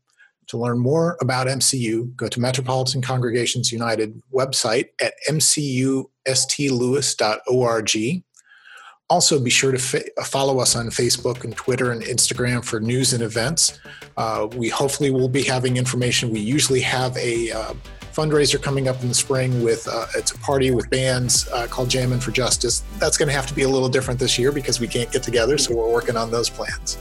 To 0.48 0.58
learn 0.58 0.78
more 0.78 1.16
about 1.22 1.46
MCU, 1.46 2.14
go 2.16 2.28
to 2.28 2.38
Metropolitan 2.38 3.00
Congregations 3.00 3.72
United 3.72 4.20
website 4.32 4.88
at 5.00 5.14
mcustlewis.org. 5.28 8.24
Also, 9.10 9.38
be 9.38 9.50
sure 9.50 9.72
to 9.72 9.78
fa- 9.78 10.24
follow 10.24 10.60
us 10.60 10.76
on 10.76 10.86
Facebook 10.86 11.44
and 11.44 11.54
Twitter 11.56 11.92
and 11.92 12.02
Instagram 12.02 12.64
for 12.64 12.80
news 12.80 13.12
and 13.12 13.22
events. 13.22 13.78
Uh, 14.16 14.48
we 14.56 14.68
hopefully 14.68 15.10
will 15.10 15.28
be 15.28 15.42
having 15.42 15.76
information. 15.76 16.30
We 16.30 16.40
usually 16.40 16.80
have 16.80 17.16
a 17.16 17.52
uh, 17.52 17.74
fundraiser 18.14 18.62
coming 18.62 18.86
up 18.86 19.02
in 19.02 19.08
the 19.08 19.14
spring 19.14 19.62
with 19.62 19.88
uh, 19.88 20.06
it's 20.16 20.30
a 20.30 20.38
party 20.38 20.70
with 20.70 20.88
bands 20.88 21.48
uh, 21.48 21.66
called 21.66 21.88
Jammin' 21.90 22.20
for 22.20 22.30
Justice. 22.30 22.84
That's 22.98 23.16
going 23.16 23.28
to 23.28 23.34
have 23.34 23.46
to 23.46 23.54
be 23.54 23.62
a 23.62 23.68
little 23.68 23.88
different 23.88 24.20
this 24.20 24.38
year 24.38 24.52
because 24.52 24.78
we 24.78 24.86
can't 24.86 25.10
get 25.10 25.22
together, 25.22 25.58
so 25.58 25.74
we're 25.74 25.92
working 25.92 26.16
on 26.16 26.30
those 26.30 26.48
plans. 26.48 26.98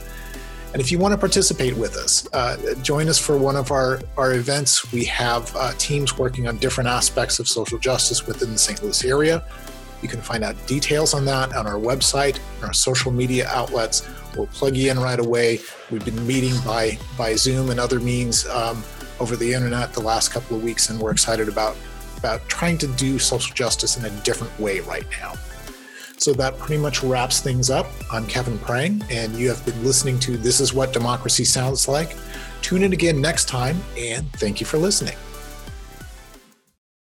And 0.74 0.82
if 0.82 0.92
you 0.92 0.98
want 0.98 1.12
to 1.12 1.20
participate 1.20 1.78
with 1.78 1.96
us, 1.98 2.28
uh, 2.34 2.58
join 2.82 3.08
us 3.08 3.20
for 3.20 3.38
one 3.38 3.56
of 3.56 3.70
our, 3.70 4.02
our 4.18 4.34
events. 4.34 4.92
We 4.92 5.06
have 5.06 5.56
uh, 5.56 5.74
teams 5.78 6.18
working 6.18 6.48
on 6.48 6.58
different 6.58 6.90
aspects 6.90 7.38
of 7.38 7.48
social 7.48 7.78
justice 7.78 8.26
within 8.26 8.52
the 8.52 8.58
St. 8.58 8.82
Louis 8.82 9.06
area. 9.06 9.44
You 10.02 10.10
can 10.10 10.20
find 10.20 10.44
out 10.44 10.56
details 10.66 11.14
on 11.14 11.26
that 11.26 11.56
on 11.56 11.68
our 11.68 11.76
website, 11.76 12.40
our 12.64 12.74
social 12.74 13.12
media 13.12 13.48
outlets. 13.50 14.10
We'll 14.36 14.48
plug 14.48 14.76
you 14.76 14.90
in 14.90 15.00
right 15.00 15.20
away. 15.20 15.60
We've 15.92 16.04
been 16.04 16.26
meeting 16.26 16.56
by, 16.66 16.98
by 17.20 17.36
Zoom 17.36 17.70
and 17.70 17.80
other 17.80 18.00
means 18.00 18.48
um, 18.48 18.84
over 19.20 19.36
the 19.36 19.54
internet 19.54 19.94
the 19.94 20.02
last 20.02 20.30
couple 20.30 20.58
of 20.58 20.64
weeks, 20.64 20.90
and 20.90 21.00
we're 21.00 21.12
excited 21.12 21.48
about, 21.48 21.76
about 22.18 22.48
trying 22.48 22.78
to 22.80 22.88
do 22.88 23.20
social 23.20 23.54
justice 23.54 23.98
in 23.98 24.06
a 24.06 24.10
different 24.22 24.58
way 24.60 24.80
right 24.82 25.06
now. 25.22 25.34
So 26.18 26.32
that 26.34 26.58
pretty 26.58 26.82
much 26.82 27.04
wraps 27.04 27.42
things 27.42 27.70
up. 27.70 27.88
I'm 28.12 28.26
Kevin 28.28 28.58
Prang, 28.60 29.04
and 29.10 29.34
you 29.36 29.50
have 29.50 29.66
been 29.66 29.84
listening 29.84 30.20
to 30.20 30.38
This 30.38 30.60
Is 30.60 30.74
What 30.74 30.94
Democracy 30.94 31.44
Sounds 31.44 31.88
Like. 31.88 32.16
Tune 32.62 32.84
in 32.84 32.94
again 32.94 33.20
next 33.20 33.50
time, 33.50 33.82
and 33.98 34.32
thank 34.34 34.60
you 34.60 34.66
for 34.66 34.78
listening. 34.78 35.18